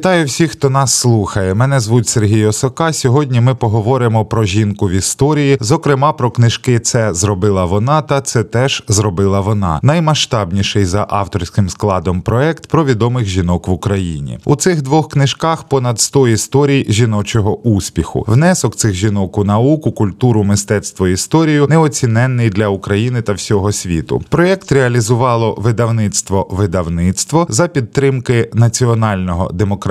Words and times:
Вітаю 0.00 0.26
всіх, 0.26 0.50
хто 0.50 0.70
нас 0.70 0.94
слухає. 0.94 1.54
Мене 1.54 1.80
звуть 1.80 2.08
Сергій 2.08 2.46
Осока. 2.46 2.92
Сьогодні 2.92 3.40
ми 3.40 3.54
поговоримо 3.54 4.24
про 4.24 4.44
жінку 4.44 4.88
в 4.88 4.90
історії, 4.90 5.58
зокрема 5.60 6.12
про 6.12 6.30
книжки 6.30 6.78
Це 6.78 7.14
зробила 7.14 7.64
вона 7.64 8.02
та 8.02 8.20
це 8.20 8.44
теж 8.44 8.84
зробила 8.88 9.40
вона. 9.40 9.80
Наймасштабніший 9.82 10.84
за 10.84 11.06
авторським 11.10 11.68
складом 11.68 12.20
проект 12.20 12.66
про 12.66 12.84
відомих 12.84 13.26
жінок 13.26 13.68
в 13.68 13.70
Україні. 13.70 14.38
У 14.44 14.56
цих 14.56 14.82
двох 14.82 15.08
книжках 15.08 15.62
понад 15.62 16.00
100 16.00 16.28
історій 16.28 16.86
жіночого 16.88 17.58
успіху. 17.58 18.24
Внесок 18.28 18.76
цих 18.76 18.94
жінок 18.94 19.38
у 19.38 19.44
науку, 19.44 19.92
культуру, 19.92 20.44
мистецтво, 20.44 21.08
історію 21.08 21.66
неоціненний 21.70 22.50
для 22.50 22.68
України 22.68 23.22
та 23.22 23.32
всього 23.32 23.72
світу. 23.72 24.22
Проєкт 24.28 24.72
реалізувало 24.72 25.54
видавництво 25.58 26.48
видавництво 26.50 27.46
за 27.50 27.68
підтримки 27.68 28.50
Національного 28.54 29.50
демократичного 29.52 29.89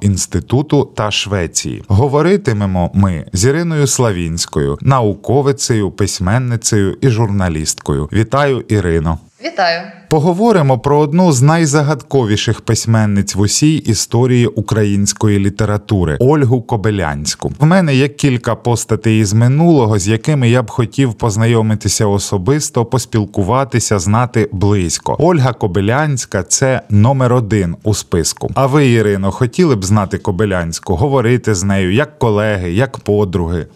інституту 0.00 0.84
та 0.94 1.10
Швеції. 1.10 1.82
Говоритимемо 1.88 2.90
ми 2.94 3.26
з 3.32 3.44
Іриною 3.44 3.86
Славінською, 3.86 4.78
науковицею, 4.80 5.90
письменницею 5.90 6.96
і 7.00 7.08
журналісткою. 7.08 8.08
Вітаю, 8.12 8.64
Ірино. 8.68 9.18
Вітаю. 9.44 9.82
Поговоримо 10.08 10.78
про 10.78 10.98
одну 10.98 11.32
з 11.32 11.42
найзагадковіших 11.42 12.60
письменниць 12.60 13.34
в 13.34 13.40
усій 13.40 13.74
історії 13.74 14.46
української 14.46 15.38
літератури 15.38 16.16
Ольгу 16.20 16.62
Кобилянську. 16.62 17.52
В 17.60 17.64
мене 17.64 17.94
є 17.94 18.08
кілька 18.08 18.54
постатей 18.54 19.20
із 19.20 19.32
минулого, 19.32 19.98
з 19.98 20.08
якими 20.08 20.50
я 20.50 20.62
б 20.62 20.70
хотів 20.70 21.14
познайомитися 21.14 22.06
особисто, 22.06 22.84
поспілкуватися, 22.84 23.98
знати 23.98 24.48
близько. 24.52 25.16
Ольга 25.18 25.52
Кобилянська 25.52 26.42
це 26.42 26.80
номер 26.90 27.32
один 27.32 27.76
у 27.82 27.94
списку. 27.94 28.50
А 28.54 28.66
ви, 28.66 28.90
Ірино, 28.90 29.30
хотіли 29.30 29.76
б 29.76 29.84
знати 29.84 30.18
Кобилянську, 30.18 30.96
говорити 30.96 31.54
з 31.54 31.64
нею 31.64 31.92
як 31.92 32.18
колеги, 32.18 32.72
як 32.72 32.98
подруги? 32.98 33.66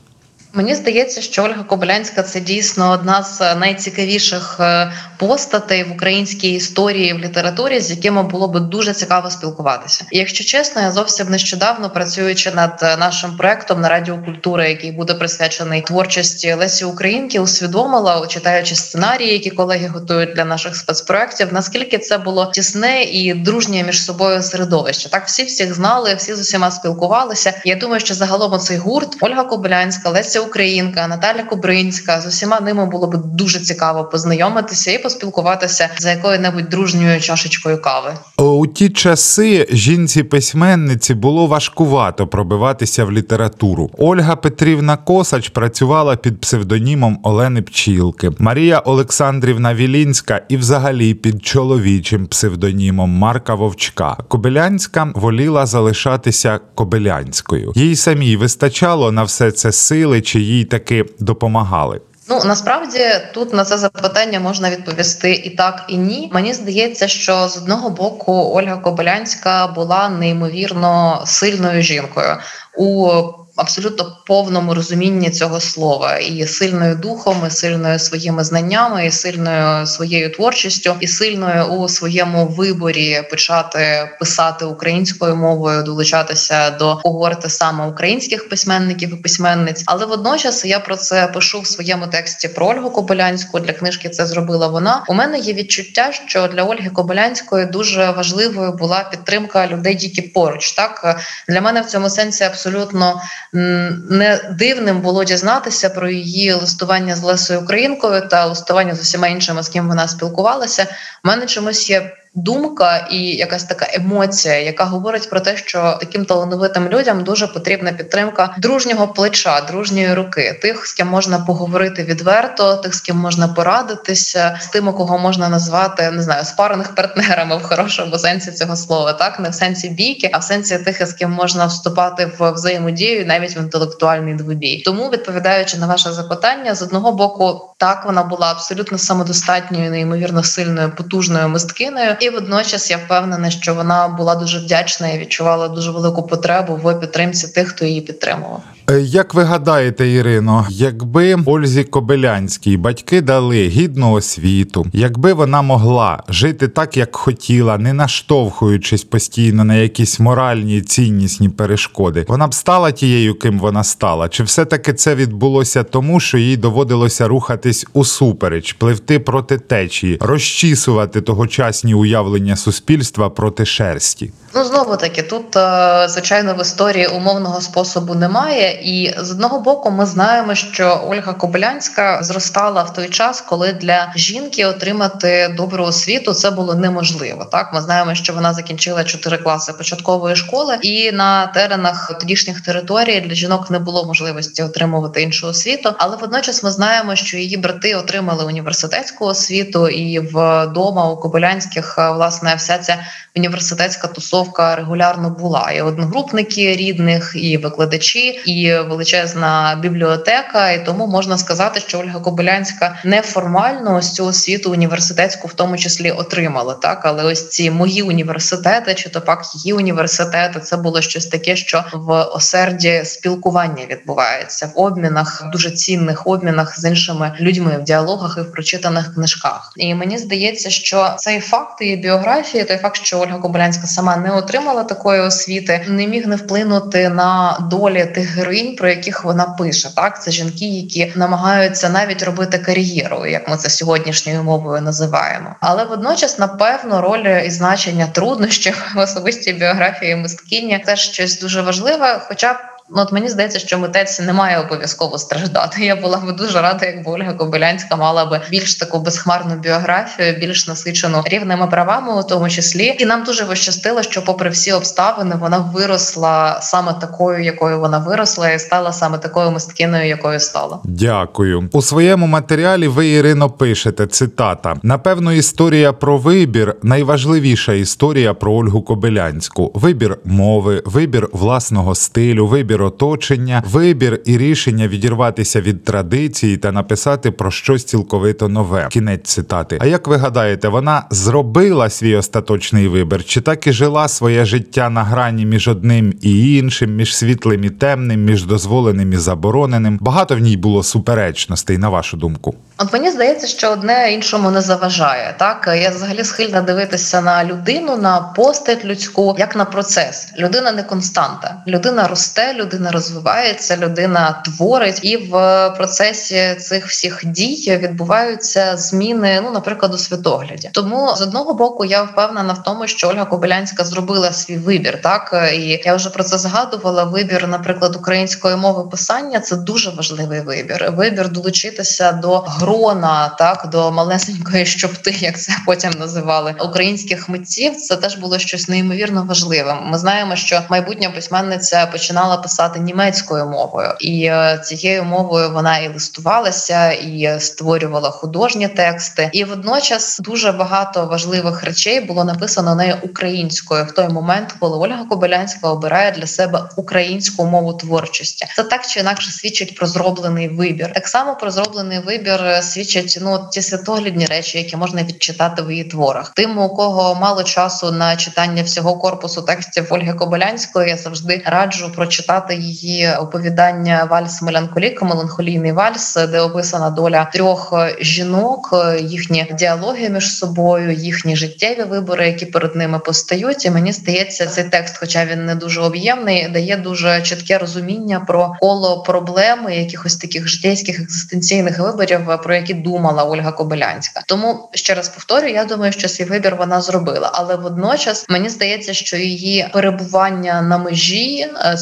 Мені 0.56 0.74
здається, 0.74 1.20
що 1.20 1.42
Ольга 1.42 1.62
Кобилянська 1.62 2.22
це 2.22 2.40
дійсно 2.40 2.90
одна 2.90 3.22
з 3.22 3.54
найцікавіших 3.54 4.56
е, 4.60 4.92
постатей 5.16 5.84
в 5.84 5.92
українській 5.92 6.52
історії 6.52 7.12
в 7.12 7.18
літературі, 7.18 7.80
з 7.80 7.90
якими 7.90 8.22
було 8.22 8.48
би 8.48 8.60
дуже 8.60 8.92
цікаво 8.92 9.30
спілкуватися. 9.30 10.04
І 10.10 10.18
якщо 10.18 10.44
чесно, 10.44 10.82
я 10.82 10.90
зовсім 10.90 11.28
нещодавно 11.28 11.90
працюючи 11.90 12.50
над 12.50 12.80
е, 12.82 12.96
нашим 12.96 13.36
проектом 13.36 13.80
на 13.80 13.88
радіо 13.88 14.18
культури, 14.24 14.68
який 14.68 14.92
буде 14.92 15.14
присвячений 15.14 15.82
творчості 15.82 16.52
Лесі 16.52 16.84
Українки, 16.84 17.40
усвідомила, 17.40 18.26
читаючи 18.26 18.74
сценарії, 18.74 19.32
які 19.32 19.50
колеги 19.50 19.90
готують 19.94 20.34
для 20.34 20.44
наших 20.44 20.76
спецпроектів, 20.76 21.48
наскільки 21.52 21.98
це 21.98 22.18
було 22.18 22.46
тісне 22.46 23.02
і 23.02 23.34
дружнє 23.34 23.82
між 23.82 24.04
собою 24.04 24.42
середовище. 24.42 25.08
Так 25.08 25.26
всі 25.26 25.44
всіх 25.44 25.74
знали, 25.74 26.14
всі 26.14 26.34
з 26.34 26.40
усіма 26.40 26.70
спілкувалися. 26.70 27.52
Я 27.64 27.76
думаю, 27.76 28.00
що 28.00 28.14
загалом 28.14 28.58
цей 28.58 28.76
гурт 28.76 29.16
Ольга 29.20 29.44
Кобилянська, 29.44 30.10
Леся 30.10 30.45
Українка, 30.46 31.08
Наталя 31.08 31.42
Кобринська 31.42 32.20
з 32.20 32.26
усіма 32.26 32.60
ними 32.60 32.86
було 32.86 33.06
б 33.06 33.16
дуже 33.36 33.60
цікаво 33.60 34.04
познайомитися 34.04 34.92
і 34.92 35.02
поспілкуватися 35.02 35.88
за 35.98 36.10
якою-небудь 36.10 36.68
дружньою 36.68 37.20
чашечкою 37.20 37.82
кави. 37.82 38.14
У 38.36 38.66
ті 38.66 38.88
часи 38.88 39.66
жінці 39.70 40.22
письменниці 40.22 41.14
було 41.14 41.46
важкувато 41.46 42.26
пробиватися 42.26 43.04
в 43.04 43.12
літературу. 43.12 43.90
Ольга 43.98 44.36
Петрівна 44.36 44.96
Косач 44.96 45.48
працювала 45.48 46.16
під 46.16 46.40
псевдонімом 46.40 47.18
Олени 47.22 47.62
Пчілки, 47.62 48.30
Марія 48.38 48.78
Олександрівна 48.78 49.74
Вілінська 49.74 50.40
і 50.48 50.56
взагалі 50.56 51.14
під 51.14 51.46
чоловічим 51.46 52.26
псевдонімом 52.26 53.10
Марка 53.10 53.54
Вовчка. 53.54 54.16
Кобилянська 54.28 55.12
воліла 55.14 55.66
залишатися 55.66 56.60
Кобилянською. 56.74 57.72
Їй 57.76 57.96
самій 57.96 58.36
вистачало 58.36 59.12
на 59.12 59.22
все 59.22 59.50
це 59.50 59.72
сили, 59.72 60.20
чи 60.36 60.42
їй 60.42 60.64
таки 60.64 61.04
допомагали. 61.18 62.00
Ну 62.28 62.40
насправді 62.44 62.98
тут 63.34 63.52
на 63.52 63.64
це 63.64 63.78
запитання 63.78 64.40
можна 64.40 64.70
відповісти 64.70 65.32
і 65.32 65.50
так, 65.50 65.84
і 65.88 65.96
ні. 65.96 66.30
Мені 66.32 66.54
здається, 66.54 67.08
що 67.08 67.48
з 67.48 67.56
одного 67.56 67.90
боку 67.90 68.32
Ольга 68.32 68.76
Кобилянська 68.76 69.66
була 69.66 70.08
неймовірно 70.08 71.22
сильною 71.26 71.82
жінкою 71.82 72.36
у 72.76 73.10
абсолютно 73.56 74.16
повному 74.26 74.74
розумінні 74.74 75.30
цього 75.30 75.60
слова, 75.60 76.16
і 76.18 76.46
сильною 76.46 76.96
духом, 76.96 77.42
і 77.46 77.50
сильною 77.50 77.98
своїми 77.98 78.44
знаннями, 78.44 79.06
і 79.06 79.10
сильною 79.10 79.86
своєю 79.86 80.32
творчістю, 80.32 80.94
і 81.00 81.06
сильною 81.06 81.64
у 81.64 81.88
своєму 81.88 82.46
виборі 82.46 83.22
почати 83.30 84.10
писати 84.18 84.64
українською 84.64 85.36
мовою, 85.36 85.82
долучатися 85.82 86.70
до 86.70 86.96
когорти 86.96 87.48
саме 87.48 87.86
українських 87.86 88.48
письменників 88.48 89.14
і 89.14 89.16
письменниць. 89.16 89.82
Але 89.86 90.06
водночас 90.06 90.64
я 90.64 90.80
про 90.80 90.96
це 90.96 91.26
пишу 91.26 91.60
в 91.60 91.66
своєму 91.66 92.06
тексті 92.06 92.48
про 92.48 92.66
Ольгу 92.66 92.90
Кобилянську. 92.90 93.60
Для 93.60 93.72
книжки 93.72 94.08
це 94.08 94.26
зробила 94.26 94.66
вона. 94.66 95.04
У 95.08 95.14
мене 95.14 95.38
є 95.38 95.52
відчуття, 95.52 96.12
що 96.26 96.48
для 96.48 96.62
Ольги 96.62 96.90
Кобилянської 96.90 97.66
дуже 97.66 98.10
важливою 98.10 98.72
була 98.72 99.04
підтримка 99.10 99.66
людей, 99.66 99.96
які 100.00 100.22
поруч. 100.22 100.72
Так 100.72 101.20
для 101.48 101.60
мене 101.60 101.80
в 101.80 101.86
цьому 101.86 102.10
сенсі 102.10 102.44
абсолютно 102.44 103.20
не 103.52 104.40
дивним 104.58 105.00
було 105.00 105.24
дізнатися 105.24 105.90
про 105.90 106.10
її 106.10 106.52
листування 106.52 107.16
з 107.16 107.22
Лесою 107.22 107.60
Українкою 107.60 108.28
та 108.28 108.46
листування 108.46 108.94
з 108.94 109.00
усіма 109.00 109.28
іншими, 109.28 109.62
з 109.62 109.68
ким 109.68 109.88
вона 109.88 110.08
спілкувалася. 110.08 110.86
У 111.24 111.28
мене 111.28 111.46
чомусь 111.46 111.90
є 111.90 112.16
думка 112.36 113.08
і 113.10 113.18
якась 113.22 113.64
така 113.64 113.86
емоція, 113.92 114.60
яка 114.60 114.84
говорить 114.84 115.30
про 115.30 115.40
те, 115.40 115.56
що 115.56 115.96
таким 116.00 116.24
талановитим 116.24 116.88
людям 116.88 117.24
дуже 117.24 117.46
потрібна 117.46 117.92
підтримка 117.92 118.54
дружнього 118.58 119.08
плеча, 119.08 119.60
дружньої 119.60 120.14
руки, 120.14 120.58
тих, 120.62 120.86
з 120.86 120.92
ким 120.92 121.08
можна 121.08 121.38
поговорити 121.38 122.04
відверто, 122.04 122.76
тих, 122.76 122.94
з 122.94 123.00
ким 123.00 123.16
можна 123.16 123.48
порадитися, 123.48 124.58
з 124.60 124.66
тими, 124.66 124.92
кого 124.92 125.18
можна 125.18 125.48
назвати 125.48 126.10
не 126.10 126.22
знаю, 126.22 126.44
спарених 126.44 126.94
партнерами 126.94 127.56
в 127.56 127.62
хорошому 127.62 128.18
сенсі 128.18 128.52
цього 128.52 128.76
слова, 128.76 129.12
так 129.12 129.40
не 129.40 129.48
в 129.48 129.54
сенсі 129.54 129.88
бійки, 129.88 130.30
а 130.32 130.38
в 130.38 130.42
сенсі 130.44 130.78
тих, 130.78 131.06
з 131.06 131.12
ким 131.12 131.30
можна 131.30 131.66
вступати 131.66 132.30
в 132.38 132.50
взаємодію, 132.50 133.26
навіть 133.26 133.56
в 133.56 133.58
інтелектуальний 133.58 134.34
двобій. 134.34 134.82
Тому 134.84 135.08
відповідаючи 135.08 135.78
на 135.78 135.86
ваше 135.86 136.12
запитання, 136.12 136.74
з 136.74 136.82
одного 136.82 137.12
боку, 137.12 137.74
так 137.78 138.06
вона 138.06 138.22
була 138.22 138.50
абсолютно 138.50 138.98
самодостатньою, 138.98 139.90
неймовірно 139.90 140.42
сильною, 140.42 140.92
потужною 140.96 141.48
мисткиною. 141.48 142.16
І 142.26 142.30
водночас 142.30 142.90
я 142.90 142.96
впевнена, 142.96 143.50
що 143.50 143.74
вона 143.74 144.08
була 144.08 144.34
дуже 144.34 144.58
вдячна 144.58 145.08
і 145.08 145.18
відчувала 145.18 145.68
дуже 145.68 145.90
велику 145.90 146.22
потребу 146.22 146.80
в 146.82 146.94
підтримці 146.94 147.48
тих, 147.48 147.68
хто 147.68 147.84
її 147.84 148.00
підтримував. 148.00 148.62
Е, 148.90 149.00
як 149.00 149.34
ви 149.34 149.42
гадаєте, 149.42 150.08
Ірино, 150.08 150.66
якби 150.70 151.36
Ользі 151.46 151.84
Кобилянській 151.84 152.76
батьки 152.76 153.20
дали 153.20 153.68
гідну 153.68 154.12
освіту, 154.12 154.86
якби 154.92 155.32
вона 155.32 155.62
могла 155.62 156.22
жити 156.28 156.68
так, 156.68 156.96
як 156.96 157.16
хотіла, 157.16 157.78
не 157.78 157.92
наштовхуючись 157.92 159.04
постійно 159.04 159.64
на 159.64 159.74
якісь 159.74 160.20
моральні 160.20 160.80
ціннісні 160.80 161.48
перешкоди, 161.48 162.24
вона 162.28 162.46
б 162.46 162.54
стала 162.54 162.92
тією, 162.92 163.34
ким 163.34 163.58
вона 163.58 163.84
стала? 163.84 164.28
Чи 164.28 164.42
все-таки 164.42 164.92
це 164.92 165.14
відбулося 165.14 165.82
тому, 165.82 166.20
що 166.20 166.38
їй 166.38 166.56
доводилося 166.56 167.28
рухатись 167.28 167.86
усупереч, 167.92 168.72
пливти 168.72 169.18
проти 169.18 169.58
течії, 169.58 170.18
розчісувати 170.20 171.20
тогочасні 171.20 171.94
уявлення 171.94 172.15
суспільства 172.56 173.30
проти 173.30 173.66
шерсті? 173.66 174.32
Ну 174.56 174.64
знову 174.64 174.96
таки, 174.96 175.22
тут 175.22 175.56
е, 175.56 176.06
звичайно 176.08 176.54
в 176.54 176.60
історії 176.60 177.06
умовного 177.06 177.60
способу 177.60 178.14
немає. 178.14 178.80
І 178.82 179.14
з 179.18 179.30
одного 179.30 179.60
боку, 179.60 179.90
ми 179.90 180.06
знаємо, 180.06 180.54
що 180.54 181.00
Ольга 181.08 181.32
Кобилянська 181.32 182.22
зростала 182.22 182.82
в 182.82 182.92
той 182.92 183.08
час, 183.08 183.40
коли 183.40 183.72
для 183.72 184.12
жінки 184.16 184.66
отримати 184.66 185.54
добру 185.56 185.84
освіту 185.84 186.34
це 186.34 186.50
було 186.50 186.74
неможливо. 186.74 187.44
Так, 187.44 187.72
ми 187.74 187.80
знаємо, 187.80 188.14
що 188.14 188.32
вона 188.32 188.54
закінчила 188.54 189.04
чотири 189.04 189.38
класи 189.38 189.72
початкової 189.72 190.36
школи, 190.36 190.78
і 190.82 191.12
на 191.12 191.46
теренах 191.46 192.18
тодішніх 192.20 192.60
територій 192.60 193.20
для 193.20 193.34
жінок 193.34 193.70
не 193.70 193.78
було 193.78 194.04
можливості 194.04 194.62
отримувати 194.62 195.22
іншу 195.22 195.46
освіту. 195.46 195.94
Але 195.98 196.16
водночас 196.16 196.62
ми 196.62 196.70
знаємо, 196.70 197.16
що 197.16 197.36
її 197.36 197.56
брати 197.56 197.94
отримали 197.94 198.44
університетську 198.44 199.24
освіту, 199.24 199.88
і 199.88 200.18
вдома 200.18 201.10
у 201.10 201.16
Кобилянських 201.16 201.98
власне 202.10 202.54
вся 202.54 202.78
ця 202.78 202.98
університетська 203.36 204.08
тусовка 204.08 204.76
регулярно 204.76 205.30
була. 205.30 205.70
І 205.70 205.80
одногрупники 205.80 206.76
рідних, 206.76 207.32
і 207.36 207.56
викладачі, 207.56 208.28
і 208.28 208.74
величезна 208.74 209.78
бібліотека. 209.82 210.70
І 210.70 210.84
тому 210.84 211.06
можна 211.06 211.38
сказати, 211.38 211.80
що 211.80 211.98
Ольга 211.98 212.20
Кобилянська 212.20 212.98
неформально 213.04 213.96
ось 213.96 214.12
цю 214.12 214.26
освіту 214.26 214.72
університетську, 214.72 215.48
в 215.48 215.52
тому 215.52 215.76
числі, 215.76 216.10
отримала. 216.10 216.74
Так, 216.74 217.00
але 217.04 217.24
ось 217.24 217.48
ці 217.48 217.70
мої 217.70 218.02
університети, 218.02 218.94
чи 218.94 219.08
то 219.08 219.20
пак 219.20 219.44
її 219.54 219.72
університети, 219.72 220.60
це 220.60 220.76
було 220.76 221.00
щось 221.00 221.26
таке, 221.26 221.56
що 221.56 221.84
в 221.92 222.22
осерді 222.22 223.02
спілкування 223.04 223.84
відбувається 223.90 224.70
в 224.74 224.80
обмінах, 224.80 225.44
дуже 225.52 225.70
цінних 225.70 226.26
обмінах 226.26 226.80
з 226.80 226.88
іншими 226.88 227.32
людьми 227.40 227.78
в 227.78 227.82
діалогах 227.82 228.34
і 228.38 228.40
в 228.40 228.52
прочитаних 228.52 229.14
книжках. 229.14 229.72
І 229.76 229.94
мені 229.94 230.18
здається, 230.18 230.70
що 230.70 231.14
цей 231.18 231.40
факт 231.40 231.82
її 231.86 231.96
біографії, 231.96 232.64
той 232.64 232.76
факт, 232.76 232.96
що 233.02 233.18
Ольга 233.18 233.38
Кобилянська 233.38 233.86
сама 233.86 234.16
не 234.16 234.32
отримала 234.32 234.84
такої 234.84 235.20
освіти, 235.20 235.84
не 235.88 236.06
міг 236.06 236.26
не 236.26 236.36
вплинути 236.36 237.08
на 237.08 237.58
долі 237.70 238.04
тих 238.04 238.36
героїнь, 238.36 238.76
про 238.76 238.88
яких 238.88 239.24
вона 239.24 239.44
пише. 239.44 239.94
Так, 239.96 240.22
це 240.22 240.30
жінки, 240.30 240.66
які 240.66 241.12
намагаються 241.16 241.88
навіть 241.88 242.22
робити 242.22 242.58
кар'єру, 242.58 243.26
як 243.26 243.48
ми 243.48 243.56
це 243.56 243.70
сьогоднішньою 243.70 244.42
мовою 244.42 244.82
називаємо. 244.82 245.56
Але 245.60 245.84
водночас, 245.84 246.38
напевно, 246.38 247.02
роль 247.02 247.42
і 247.46 247.50
значення 247.50 248.06
труднощів 248.12 248.92
в 248.94 248.98
особистій 248.98 249.52
біографії 249.52 250.16
мисткині 250.16 250.78
теж 250.86 251.00
щось 251.00 251.40
дуже 251.40 251.62
важливе, 251.62 252.20
хоча. 252.28 252.75
Ну, 252.90 253.02
от 253.02 253.12
мені 253.12 253.28
здається, 253.28 253.58
що 253.58 253.78
митець 253.78 254.20
не 254.20 254.32
має 254.32 254.58
обов'язково 254.58 255.18
страждати. 255.18 255.84
Я 255.84 255.96
була 255.96 256.18
би 256.18 256.32
дуже 256.32 256.60
рада, 256.60 256.86
якби 256.86 257.12
Ольга 257.12 257.32
Кобилянська 257.32 257.96
мала 257.96 258.26
би 258.26 258.40
більш 258.50 258.74
таку 258.74 258.98
безхмарну 258.98 259.54
біографію, 259.54 260.36
більш 260.40 260.68
насичену 260.68 261.22
рівними 261.24 261.66
правами, 261.66 262.20
у 262.20 262.22
тому 262.22 262.48
числі. 262.48 262.96
І 262.98 263.06
нам 263.06 263.24
дуже 263.24 263.44
пощастило, 263.44 264.02
що, 264.02 264.24
попри 264.24 264.50
всі 264.50 264.72
обставини, 264.72 265.36
вона 265.40 265.58
виросла 265.58 266.60
саме 266.62 266.92
такою, 266.92 267.44
якою 267.44 267.80
вона 267.80 267.98
виросла, 267.98 268.50
і 268.50 268.58
стала 268.58 268.92
саме 268.92 269.18
такою 269.18 269.50
мисткиною, 269.50 270.08
якою 270.08 270.40
стала. 270.40 270.78
Дякую. 270.84 271.68
У 271.72 271.82
своєму 271.82 272.26
матеріалі 272.26 272.88
ви, 272.88 273.08
Ірино, 273.08 273.50
пишете 273.50 274.06
цитата: 274.06 274.74
напевно, 274.82 275.32
історія 275.32 275.92
про 275.92 276.18
вибір 276.18 276.74
найважливіша 276.82 277.72
історія 277.72 278.34
про 278.34 278.52
Ольгу 278.52 278.82
Кобилянську. 278.82 279.72
Вибір 279.74 280.18
мови, 280.24 280.82
вибір 280.86 281.28
власного 281.32 281.94
стилю, 281.94 282.46
вибір 282.46 282.75
оточення, 282.82 283.62
вибір 283.70 284.20
і 284.24 284.38
рішення 284.38 284.88
відірватися 284.88 285.60
від 285.60 285.84
традиції 285.84 286.56
та 286.56 286.72
написати 286.72 287.30
про 287.30 287.50
щось 287.50 287.84
цілковито 287.84 288.48
нове. 288.48 288.88
Кінець 288.90 289.28
цитати. 289.28 289.78
А 289.80 289.86
як 289.86 290.08
ви 290.08 290.16
гадаєте, 290.16 290.68
вона 290.68 291.04
зробила 291.10 291.90
свій 291.90 292.16
остаточний 292.16 292.88
вибір, 292.88 293.24
чи 293.24 293.40
так 293.40 293.66
і 293.66 293.72
жила 293.72 294.08
своє 294.08 294.44
життя 294.44 294.90
на 294.90 295.04
грані 295.04 295.46
між 295.46 295.68
одним 295.68 296.14
і 296.22 296.56
іншим, 296.56 296.96
між 296.96 297.16
світлим 297.16 297.64
і 297.64 297.70
темним, 297.70 298.24
між 298.24 298.44
дозволеним 298.44 299.12
і 299.12 299.16
забороненим? 299.16 299.98
Багато 300.00 300.36
в 300.36 300.38
ній 300.38 300.56
було 300.56 300.82
суперечностей, 300.82 301.78
на 301.78 301.88
вашу 301.88 302.16
думку. 302.16 302.54
От 302.78 302.92
мені 302.92 303.10
здається, 303.10 303.46
що 303.46 303.70
одне 303.70 304.12
іншому 304.12 304.50
не 304.50 304.60
заважає. 304.60 305.34
Так 305.38 305.68
я 305.82 305.90
взагалі 305.90 306.24
схильна 306.24 306.60
дивитися 306.60 307.20
на 307.20 307.44
людину, 307.44 307.96
на 307.96 308.20
постать 308.20 308.84
людську, 308.84 309.36
як 309.38 309.56
на 309.56 309.64
процес. 309.64 310.28
Людина 310.38 310.72
не 310.72 310.82
константа. 310.82 311.56
Людина 311.66 312.08
росте, 312.08 312.54
людина 312.54 312.65
розвивається, 312.72 313.76
людина 313.76 314.42
творить, 314.44 315.00
і 315.02 315.16
в 315.16 315.70
процесі 315.76 316.54
цих 316.60 316.86
всіх 316.86 317.20
дій 317.24 317.78
відбуваються 317.82 318.76
зміни. 318.76 319.40
Ну, 319.44 319.50
наприклад, 319.50 319.94
у 319.94 319.98
світогляді. 319.98 320.70
Тому 320.72 321.16
з 321.16 321.22
одного 321.22 321.54
боку 321.54 321.84
я 321.84 322.02
впевнена 322.02 322.52
в 322.52 322.62
тому, 322.62 322.86
що 322.86 323.08
Ольга 323.08 323.24
Кобилянська 323.24 323.84
зробила 323.84 324.32
свій 324.32 324.56
вибір. 324.58 325.02
Так 325.02 325.50
і 325.54 325.80
я 325.84 325.94
вже 325.94 326.10
про 326.10 326.24
це 326.24 326.38
згадувала. 326.38 327.04
Вибір, 327.04 327.48
наприклад, 327.48 327.96
української 327.96 328.56
мови 328.56 328.90
писання 328.90 329.40
це 329.40 329.56
дуже 329.56 329.90
важливий 329.90 330.40
вибір. 330.40 330.92
Вибір 330.96 331.28
долучитися 331.28 332.12
до 332.12 332.38
грона, 332.38 333.28
так 333.28 333.68
до 333.72 333.92
малесенької 333.92 334.66
щопти, 334.66 335.10
як 335.10 335.40
це 335.40 335.52
потім 335.66 335.90
називали 335.98 336.54
українських 336.64 337.28
митців. 337.28 337.76
Це 337.76 337.96
теж 337.96 338.16
було 338.16 338.38
щось 338.38 338.68
неймовірно 338.68 339.24
важливим. 339.24 339.76
Ми 339.84 339.98
знаємо, 339.98 340.36
що 340.36 340.62
майбутня 340.68 341.10
письменниця 341.10 341.86
починала 341.86 342.36
писати 342.36 342.55
німецькою 342.78 343.46
мовою, 343.46 343.92
і 344.00 344.24
е, 344.24 344.60
цією 344.64 345.04
мовою 345.04 345.50
вона 345.50 345.78
і 345.78 345.88
листувалася, 345.88 346.92
і 346.92 347.40
створювала 347.40 348.10
художні 348.10 348.68
тексти. 348.68 349.30
І 349.32 349.44
водночас 349.44 350.18
дуже 350.18 350.52
багато 350.52 351.06
важливих 351.06 351.64
речей 351.64 352.00
було 352.00 352.24
написано 352.24 352.74
нею 352.74 352.96
українською 353.02 353.84
в 353.84 353.92
той 353.92 354.08
момент, 354.08 354.54
коли 354.60 354.78
Ольга 354.78 355.04
Кобилянська 355.04 355.68
обирає 355.68 356.10
для 356.10 356.26
себе 356.26 356.68
українську 356.76 357.44
мову 357.44 357.72
творчості. 357.72 358.46
Це 358.56 358.62
так 358.62 358.86
чи 358.86 359.00
інакше 359.00 359.30
свідчить 359.30 359.76
про 359.76 359.86
зроблений 359.86 360.48
вибір. 360.48 360.92
Так 360.92 361.08
само 361.08 361.34
про 361.34 361.50
зроблений 361.50 361.98
вибір 361.98 362.44
е, 362.44 362.62
свідчать 362.62 363.18
ну 363.22 363.48
ті 363.52 363.62
святоглядні 363.62 364.26
речі, 364.26 364.58
які 364.58 364.76
можна 364.76 365.02
відчитати 365.02 365.62
в 365.62 365.70
її 365.70 365.84
творах. 365.84 366.32
Тим, 366.36 366.58
у 366.58 366.68
кого 366.68 367.14
мало 367.14 367.44
часу 367.44 367.92
на 367.92 368.16
читання 368.16 368.62
всього 368.62 368.96
корпусу 368.96 369.42
текстів 369.42 369.86
Ольги 369.90 370.12
Кобилянської, 370.12 370.88
я 370.88 370.96
завжди 370.96 371.42
раджу 371.46 371.92
прочитати 371.94 372.45
її 372.54 373.10
оповідання 373.18 374.04
Вальс 374.10 374.42
Меланхоліка, 374.42 375.04
меланхолійний 375.04 375.72
вальс, 375.72 376.16
де 376.30 376.40
описана 376.40 376.90
доля 376.90 377.24
трьох 377.32 377.72
е, 377.76 377.96
жінок, 378.00 378.70
е, 378.72 379.00
їхні 379.00 379.46
діалоги 379.58 380.08
між 380.08 380.36
собою, 380.36 380.92
їхні 380.92 381.36
життєві 381.36 381.82
вибори, 381.82 382.26
які 382.26 382.46
перед 382.46 382.76
ними 382.76 382.98
постають. 382.98 383.64
І 383.64 383.70
мені 383.70 383.92
здається, 383.92 384.46
цей 384.46 384.64
текст, 384.64 384.96
хоча 384.98 385.24
він 385.24 385.46
не 385.46 385.54
дуже 385.54 385.80
об'ємний, 385.80 386.48
дає 386.48 386.76
дуже 386.76 387.22
чітке 387.22 387.58
розуміння 387.58 388.20
про 388.20 388.52
коло 388.60 389.02
проблеми 389.02 389.76
якихось 389.76 390.16
таких 390.16 390.48
життєйських 390.48 391.00
екзистенційних 391.00 391.78
виборів, 391.78 392.20
про 392.42 392.54
які 392.54 392.74
думала 392.74 393.24
Ольга 393.24 393.52
Кобилянська. 393.52 394.22
Тому 394.26 394.68
ще 394.74 394.94
раз 394.94 395.08
повторю, 395.08 395.46
я 395.48 395.64
думаю, 395.64 395.92
що 395.92 396.08
свій 396.08 396.24
вибір 396.24 396.56
вона 396.56 396.80
зробила, 396.80 397.30
але 397.34 397.56
водночас 397.56 398.26
мені 398.28 398.48
здається, 398.48 398.94
що 398.94 399.16
її 399.16 399.68
перебування 399.72 400.62
на 400.62 400.78
межі 400.78 401.46
е, 401.64 401.76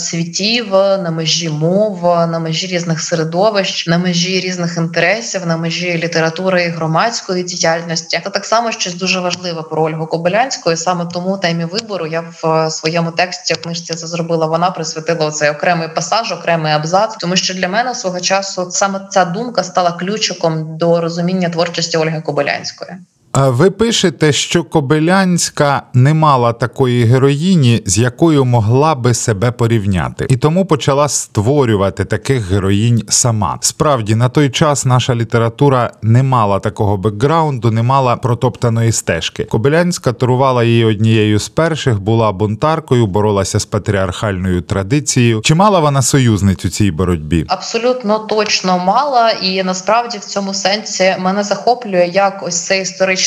світів, 0.54 0.72
на 0.72 1.10
межі 1.10 1.48
мов, 1.48 2.02
на 2.02 2.38
межі 2.38 2.66
різних 2.66 3.00
середовищ, 3.00 3.86
на 3.86 3.98
межі 3.98 4.40
різних 4.40 4.76
інтересів, 4.76 5.46
на 5.46 5.56
межі 5.56 5.98
літератури 5.98 6.64
і 6.64 6.68
громадської 6.68 7.42
діяльності, 7.42 8.20
це 8.24 8.30
так 8.30 8.44
само 8.44 8.72
щось 8.72 8.94
дуже 8.94 9.20
важливе 9.20 9.62
про 9.62 9.82
Ольгу 9.82 10.06
Кобилянську. 10.06 10.70
І 10.70 10.76
саме 10.76 11.06
тому 11.12 11.38
темі 11.38 11.64
вибору 11.64 12.06
я 12.06 12.20
в 12.20 12.46
е, 12.46 12.70
своєму 12.70 13.10
тексті 13.10 13.54
в 13.54 13.62
книжці 13.62 13.94
це 13.94 14.06
зробила. 14.06 14.46
Вона 14.46 14.70
присвятила 14.70 15.30
цей 15.30 15.50
окремий 15.50 15.88
пасаж, 15.88 16.32
окремий 16.32 16.72
абзац, 16.72 17.16
тому 17.20 17.36
що 17.36 17.54
для 17.54 17.68
мене 17.68 17.94
свого 17.94 18.20
часу 18.20 18.70
саме 18.70 19.00
ця 19.10 19.24
думка 19.24 19.62
стала 19.62 19.92
ключиком 19.92 20.78
до 20.78 21.00
розуміння 21.00 21.48
творчості 21.48 21.96
Ольги 21.96 22.20
Кобилянської. 22.20 22.90
Ви 23.36 23.70
пишете, 23.70 24.32
що 24.32 24.64
Кобилянська 24.64 25.82
не 25.94 26.14
мала 26.14 26.52
такої 26.52 27.04
героїні, 27.04 27.82
з 27.86 27.98
якою 27.98 28.44
могла 28.44 28.94
би 28.94 29.14
себе 29.14 29.50
порівняти, 29.50 30.26
і 30.28 30.36
тому 30.36 30.64
почала 30.64 31.08
створювати 31.08 32.04
таких 32.04 32.50
героїнь 32.50 33.02
сама. 33.08 33.58
Справді, 33.60 34.14
на 34.14 34.28
той 34.28 34.50
час 34.50 34.84
наша 34.84 35.14
література 35.14 35.90
не 36.02 36.22
мала 36.22 36.58
такого 36.58 36.96
бекграунду, 36.96 37.70
не 37.70 37.82
мала 37.82 38.16
протоптаної 38.16 38.92
стежки. 38.92 39.44
Кобилянська 39.44 40.12
турувала 40.12 40.64
її 40.64 40.84
однією 40.84 41.38
з 41.38 41.48
перших, 41.48 42.00
була 42.00 42.32
бунтаркою, 42.32 43.06
боролася 43.06 43.60
з 43.60 43.64
патріархальною 43.64 44.60
традицією. 44.60 45.40
Чи 45.40 45.54
мала 45.54 45.80
вона 45.80 46.02
союзниць 46.02 46.64
у 46.64 46.68
цій 46.68 46.90
боротьбі? 46.90 47.44
Абсолютно 47.48 48.18
точно 48.18 48.78
мала, 48.78 49.30
і 49.30 49.62
насправді 49.62 50.18
в 50.18 50.24
цьому 50.24 50.54
сенсі 50.54 51.16
мене 51.18 51.42
захоплює 51.42 52.10
як 52.12 52.42
ось 52.42 52.60
цей 52.66 52.82
історичний 52.82 53.23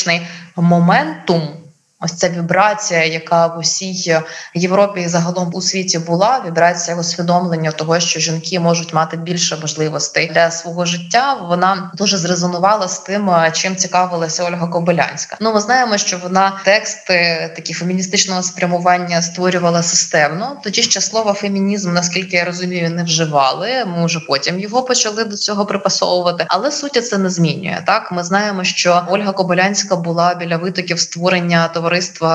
моментум. 0.56 1.67
Ось 2.00 2.12
ця 2.12 2.28
вібрація, 2.28 3.04
яка 3.04 3.46
в 3.46 3.58
усій 3.58 4.20
Європі 4.54 5.00
і 5.00 5.08
загалом 5.08 5.50
у 5.54 5.62
світі 5.62 5.98
була, 5.98 6.42
вібрація 6.46 6.96
усвідомлення 6.96 7.70
того, 7.70 8.00
що 8.00 8.20
жінки 8.20 8.60
можуть 8.60 8.94
мати 8.94 9.16
більше 9.16 9.56
можливостей 9.56 10.30
для 10.34 10.50
свого 10.50 10.84
життя. 10.84 11.34
Вона 11.48 11.90
дуже 11.94 12.18
зрезонувала 12.18 12.88
з 12.88 12.98
тим, 12.98 13.30
чим 13.52 13.76
цікавилася 13.76 14.44
Ольга 14.44 14.66
Кобилянська. 14.66 15.36
Ну, 15.40 15.54
ми 15.54 15.60
знаємо, 15.60 15.98
що 15.98 16.18
вона 16.18 16.60
тексти 16.64 17.50
такі 17.56 17.74
феміністичного 17.74 18.42
спрямування 18.42 19.22
створювала 19.22 19.82
системно. 19.82 20.60
Тоді 20.64 20.82
ще 20.82 21.00
слова 21.00 21.32
фемінізм, 21.32 21.92
наскільки 21.92 22.36
я 22.36 22.44
розумію, 22.44 22.90
не 22.90 23.04
вживали. 23.04 23.84
Ми 23.84 24.06
вже 24.06 24.20
потім 24.20 24.60
його 24.60 24.82
почали 24.82 25.24
до 25.24 25.36
цього 25.36 25.66
припасовувати, 25.66 26.44
але 26.48 26.72
суті 26.72 27.00
це 27.00 27.18
не 27.18 27.30
змінює. 27.30 27.82
Так, 27.86 28.12
ми 28.12 28.24
знаємо, 28.24 28.64
що 28.64 29.02
Ольга 29.08 29.32
Кобилянська 29.32 29.96
була 29.96 30.34
біля 30.34 30.56
витоків 30.56 31.00
створення 31.00 31.68
товариства 31.68 31.87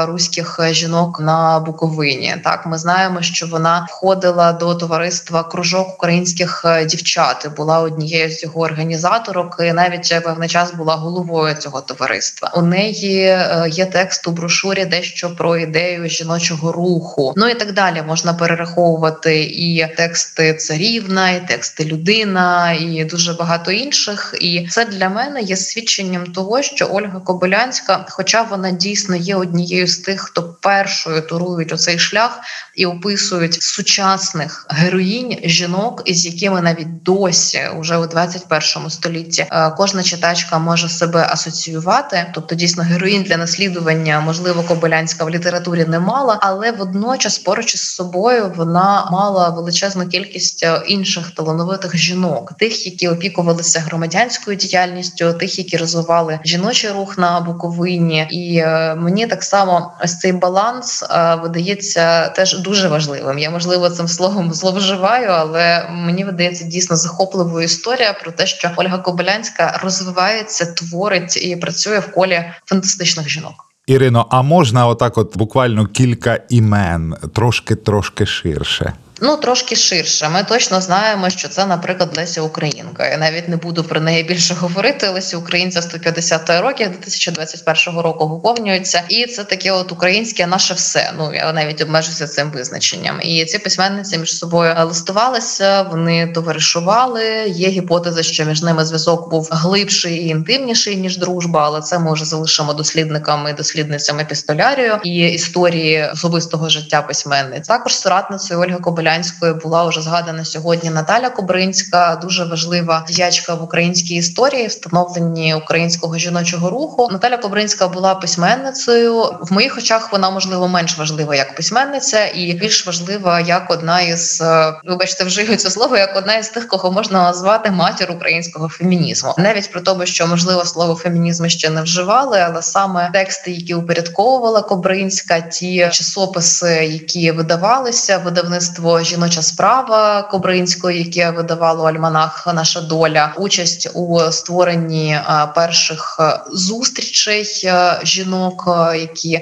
руських 0.06 0.60
жінок 0.72 1.20
на 1.20 1.60
Буковині. 1.60 2.36
Так, 2.44 2.66
ми 2.66 2.78
знаємо, 2.78 3.22
що 3.22 3.48
вона 3.48 3.88
входила 3.90 4.54
до 4.54 4.76
товариства 4.76 5.44
кружок 5.44 5.94
українських 5.94 6.66
дівчат. 6.86 7.46
і 7.46 7.50
Була 7.50 7.80
однією 7.80 8.30
з 8.30 8.44
його 8.44 8.62
організаторок, 8.62 9.58
і 9.60 9.74
навіть 9.74 10.24
певний 10.24 10.50
час 10.50 10.74
була 10.74 10.96
головою 10.96 11.56
цього 11.56 11.82
товариства. 11.82 12.52
У 12.56 12.62
неї 12.62 13.20
е, 13.20 13.66
є 13.72 13.86
текст 13.86 14.28
у 14.28 14.32
брошурі, 14.32 14.86
дещо 14.86 15.36
про 15.36 15.58
ідею 15.58 16.10
жіночого 16.10 16.72
руху. 16.72 17.34
Ну 17.36 17.48
і 17.48 17.54
так 17.54 17.74
далі 17.74 18.04
можна 18.08 18.34
перераховувати 18.34 19.44
і 19.44 19.88
тексти 19.98 20.54
царівна, 20.54 21.32
і 21.32 21.48
тексти 21.48 21.86
людина, 21.86 22.72
і 22.72 23.06
дуже 23.06 23.34
багато 23.34 23.72
інших. 23.72 24.36
І 24.42 24.68
це 24.70 24.86
для 24.86 25.10
мене 25.10 25.42
є 25.42 25.56
свідченням 25.56 26.26
того, 26.26 26.62
що 26.62 26.88
Ольга 26.92 27.20
Кобилянська, 27.20 28.06
хоча 28.10 28.42
вона 28.42 28.72
дійсно 28.72 29.16
є 29.16 29.36
однією 29.44 29.88
з 29.88 29.98
тих, 29.98 30.22
хто 30.22 30.44
першою 30.44 31.22
турують 31.22 31.74
оцей 31.74 32.00
шлях 32.00 32.40
і 32.76 32.86
описують 32.86 33.64
сучасних 33.64 34.66
героїнь 34.70 35.40
жінок, 35.44 36.02
із 36.06 36.26
якими 36.26 36.62
навіть 36.62 37.04
досі, 37.04 37.62
уже 37.80 37.98
у 37.98 38.08
21 38.08 38.90
столітті, 38.90 39.46
е, 39.52 39.70
кожна 39.78 40.04
читачка 40.04 40.60
може 40.60 40.90
себе 40.90 41.28
асоціювати. 41.30 42.26
Тобто, 42.34 42.56
дійсно, 42.56 42.84
героїн 42.84 43.24
для 43.24 43.38
наслідування, 43.38 44.20
можливо, 44.20 44.64
Кобилянська 44.64 45.26
в 45.26 45.30
літературі 45.30 45.86
не 45.86 46.00
мала, 46.00 46.40
але 46.42 46.72
водночас 46.72 47.40
поруч 47.40 47.74
із 47.74 47.90
собою 47.90 48.54
вона 48.56 49.10
мала 49.12 49.50
величезну 49.50 50.08
кількість 50.08 50.64
е, 50.64 50.82
інших 50.88 51.32
талановитих 51.32 51.98
жінок, 51.98 52.54
тих, 52.60 52.86
які 52.86 53.08
опікувалися 53.08 53.80
громадянською 53.80 54.58
діяльністю, 54.58 55.34
тих, 55.34 55.58
які 55.58 55.78
розвивали 55.78 56.40
жіночий 56.46 56.90
рух 56.92 57.18
на 57.18 57.40
Буковині, 57.40 58.28
і 58.32 58.58
е, 58.58 58.96
мені 58.96 59.28
так 59.34 59.44
само 59.44 59.92
ось 60.04 60.18
цей 60.20 60.32
баланс 60.32 61.04
е, 61.04 61.36
видається 61.36 62.30
теж 62.30 62.60
дуже 62.60 62.88
важливим. 62.88 63.40
Я 63.40 63.50
можливо 63.50 63.90
цим 63.90 64.08
словом 64.08 64.54
зловживаю, 64.54 65.30
але 65.30 65.90
мені 65.92 66.24
видається 66.24 66.66
дійсно 66.66 66.96
захопливою 66.96 67.66
історія 67.66 68.14
про 68.14 68.32
те, 68.32 68.46
що 68.46 68.72
Ольга 68.76 68.98
Кобилянська 68.98 69.80
розвивається, 69.84 70.66
творить 70.66 71.38
і 71.38 71.56
працює 71.56 72.00
в 72.00 72.12
колі 72.12 72.44
фантастичних 72.66 73.30
жінок. 73.30 73.54
Ірино, 73.88 74.28
а 74.30 74.42
можна 74.42 74.88
отак, 74.88 75.18
от 75.18 75.38
буквально 75.38 75.86
кілька 75.86 76.40
імен, 76.50 77.16
трошки 77.34 77.76
трошки 77.76 78.26
ширше. 78.26 78.94
Ну 79.26 79.38
трошки 79.38 79.76
ширше. 79.76 80.30
Ми 80.30 80.44
точно 80.44 80.82
знаємо, 80.82 81.30
що 81.30 81.48
це, 81.48 81.66
наприклад, 81.66 82.18
Леся 82.18 82.42
Українка. 82.42 83.08
Я 83.08 83.18
навіть 83.18 83.50
не 83.50 83.58
буду 83.58 83.84
про 83.84 84.02
неї 84.02 84.24
більше 84.24 84.54
говорити. 84.54 85.10
Леся 85.10 85.38
Українця 85.38 85.82
150 85.82 86.50
років 86.62 86.90
2021 86.90 88.00
року 88.00 88.28
виповнюється, 88.28 89.04
і 89.10 89.26
це 89.26 89.44
таке, 89.44 89.72
от 89.72 89.92
українське 89.92 90.48
наше 90.48 90.74
все. 90.74 91.12
Ну 91.18 91.34
я 91.34 91.54
навіть 91.54 91.82
обмежуся 91.82 92.28
цим 92.28 92.52
визначенням. 92.52 93.20
І 93.22 93.46
ці 93.46 93.60
письменниці 93.60 94.18
між 94.18 94.38
собою 94.38 94.76
листувалися, 94.86 95.82
вони 95.82 96.28
товаришували. 96.28 97.46
Є 97.48 97.68
гіпотеза, 97.68 98.24
що 98.24 98.46
між 98.46 98.62
ними 98.62 98.86
зв'язок 98.86 99.30
був 99.30 99.50
глибший 99.52 100.18
і 100.18 100.28
інтимніший 100.28 100.96
ніж 100.96 101.18
дружба, 101.18 101.66
але 101.66 101.82
це 101.82 102.00
ми 102.00 102.14
вже 102.14 102.26
залишимо 102.26 102.74
дослідниками 102.74 103.50
і 103.50 103.54
дослідницями 103.54 104.22
епістолярію 104.22 104.98
і 105.04 105.18
історії 105.18 106.10
особистого 106.14 106.70
життя 106.70 107.02
письменниць. 107.02 107.68
Також 107.68 107.96
соратницею 107.96 108.60
Ольги 108.60 108.78
Кобилянської 109.14 109.54
була 109.54 109.86
вже 109.86 110.02
згадана 110.02 110.46
сьогодні 110.46 110.90
Наталя 110.90 111.30
Кобринська, 111.30 112.20
дуже 112.22 112.44
важлива 112.44 113.06
діячка 113.08 113.54
в 113.56 113.64
українській 113.64 114.16
історії, 114.16 114.68
встановленні 114.68 115.56
українського 115.56 116.18
жіночого 116.18 116.70
руху. 116.70 117.10
Наталя 117.12 117.38
Кобринська 117.38 117.88
була 117.88 118.16
письменницею. 118.16 119.24
В 119.42 119.54
моїх 119.54 119.78
очах 119.78 120.12
вона 120.12 120.30
можливо 120.30 120.68
менш 120.68 120.98
важлива 120.98 121.36
як 121.36 121.56
письменниця, 121.56 122.28
і 122.28 122.54
більш 122.54 122.88
важлива 122.88 123.40
як 123.40 123.72
одна 123.72 124.02
із 124.02 124.42
е, 124.42 124.74
вибачте, 124.84 125.24
вживаю 125.24 125.58
це 125.58 125.70
слово, 125.70 125.98
як 125.98 126.18
одна 126.18 126.36
із 126.36 126.50
тих, 126.50 126.68
кого 126.68 126.92
можна 126.92 127.24
назвати 127.24 127.72
матір 127.72 128.12
українського 128.12 128.70
фемінізму, 128.70 129.34
навіть 129.38 129.72
при 129.72 129.82
тому, 129.82 130.06
що 130.06 130.28
можливо 130.28 130.66
слово 130.66 130.96
фемінізм 130.96 131.48
ще 131.48 131.70
не 131.70 131.82
вживали, 131.82 132.40
але 132.40 132.62
саме 132.62 133.10
тексти, 133.14 133.52
які 133.52 133.76
упорядковувала 133.76 134.62
Кобринська, 134.62 135.42
ті 135.42 135.90
часописи, 135.92 136.74
які 136.86 137.32
видавалися, 137.32 138.18
видавництво 138.18 138.93
жіноча 139.02 139.42
справа 139.42 140.22
Кобринської, 140.22 141.04
яке 141.04 141.32
видавало 141.32 141.84
альманах 141.84 142.48
Наша 142.54 142.82
доля, 142.82 143.34
участь 143.38 143.90
у 143.94 144.20
створенні 144.32 145.12
е, 145.12 145.48
перших 145.56 146.18
е, 146.20 146.40
зустрічей 146.52 147.62
е, 147.66 148.00
жінок, 148.04 148.70
які 149.00 149.42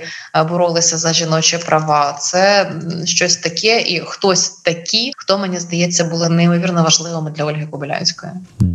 боролися 0.49 0.97
за 0.97 1.13
жіночі 1.13 1.57
права. 1.57 2.17
Це 2.19 2.71
щось 3.05 3.37
таке, 3.37 3.81
і 3.81 3.99
хтось 3.99 4.49
такі, 4.49 5.11
хто 5.17 5.37
мені 5.37 5.59
здається, 5.59 6.03
були 6.03 6.29
неймовірно 6.29 6.83
важливими 6.83 7.31
для 7.31 7.45
Ольги 7.45 7.67
Кобилянської. 7.71 8.31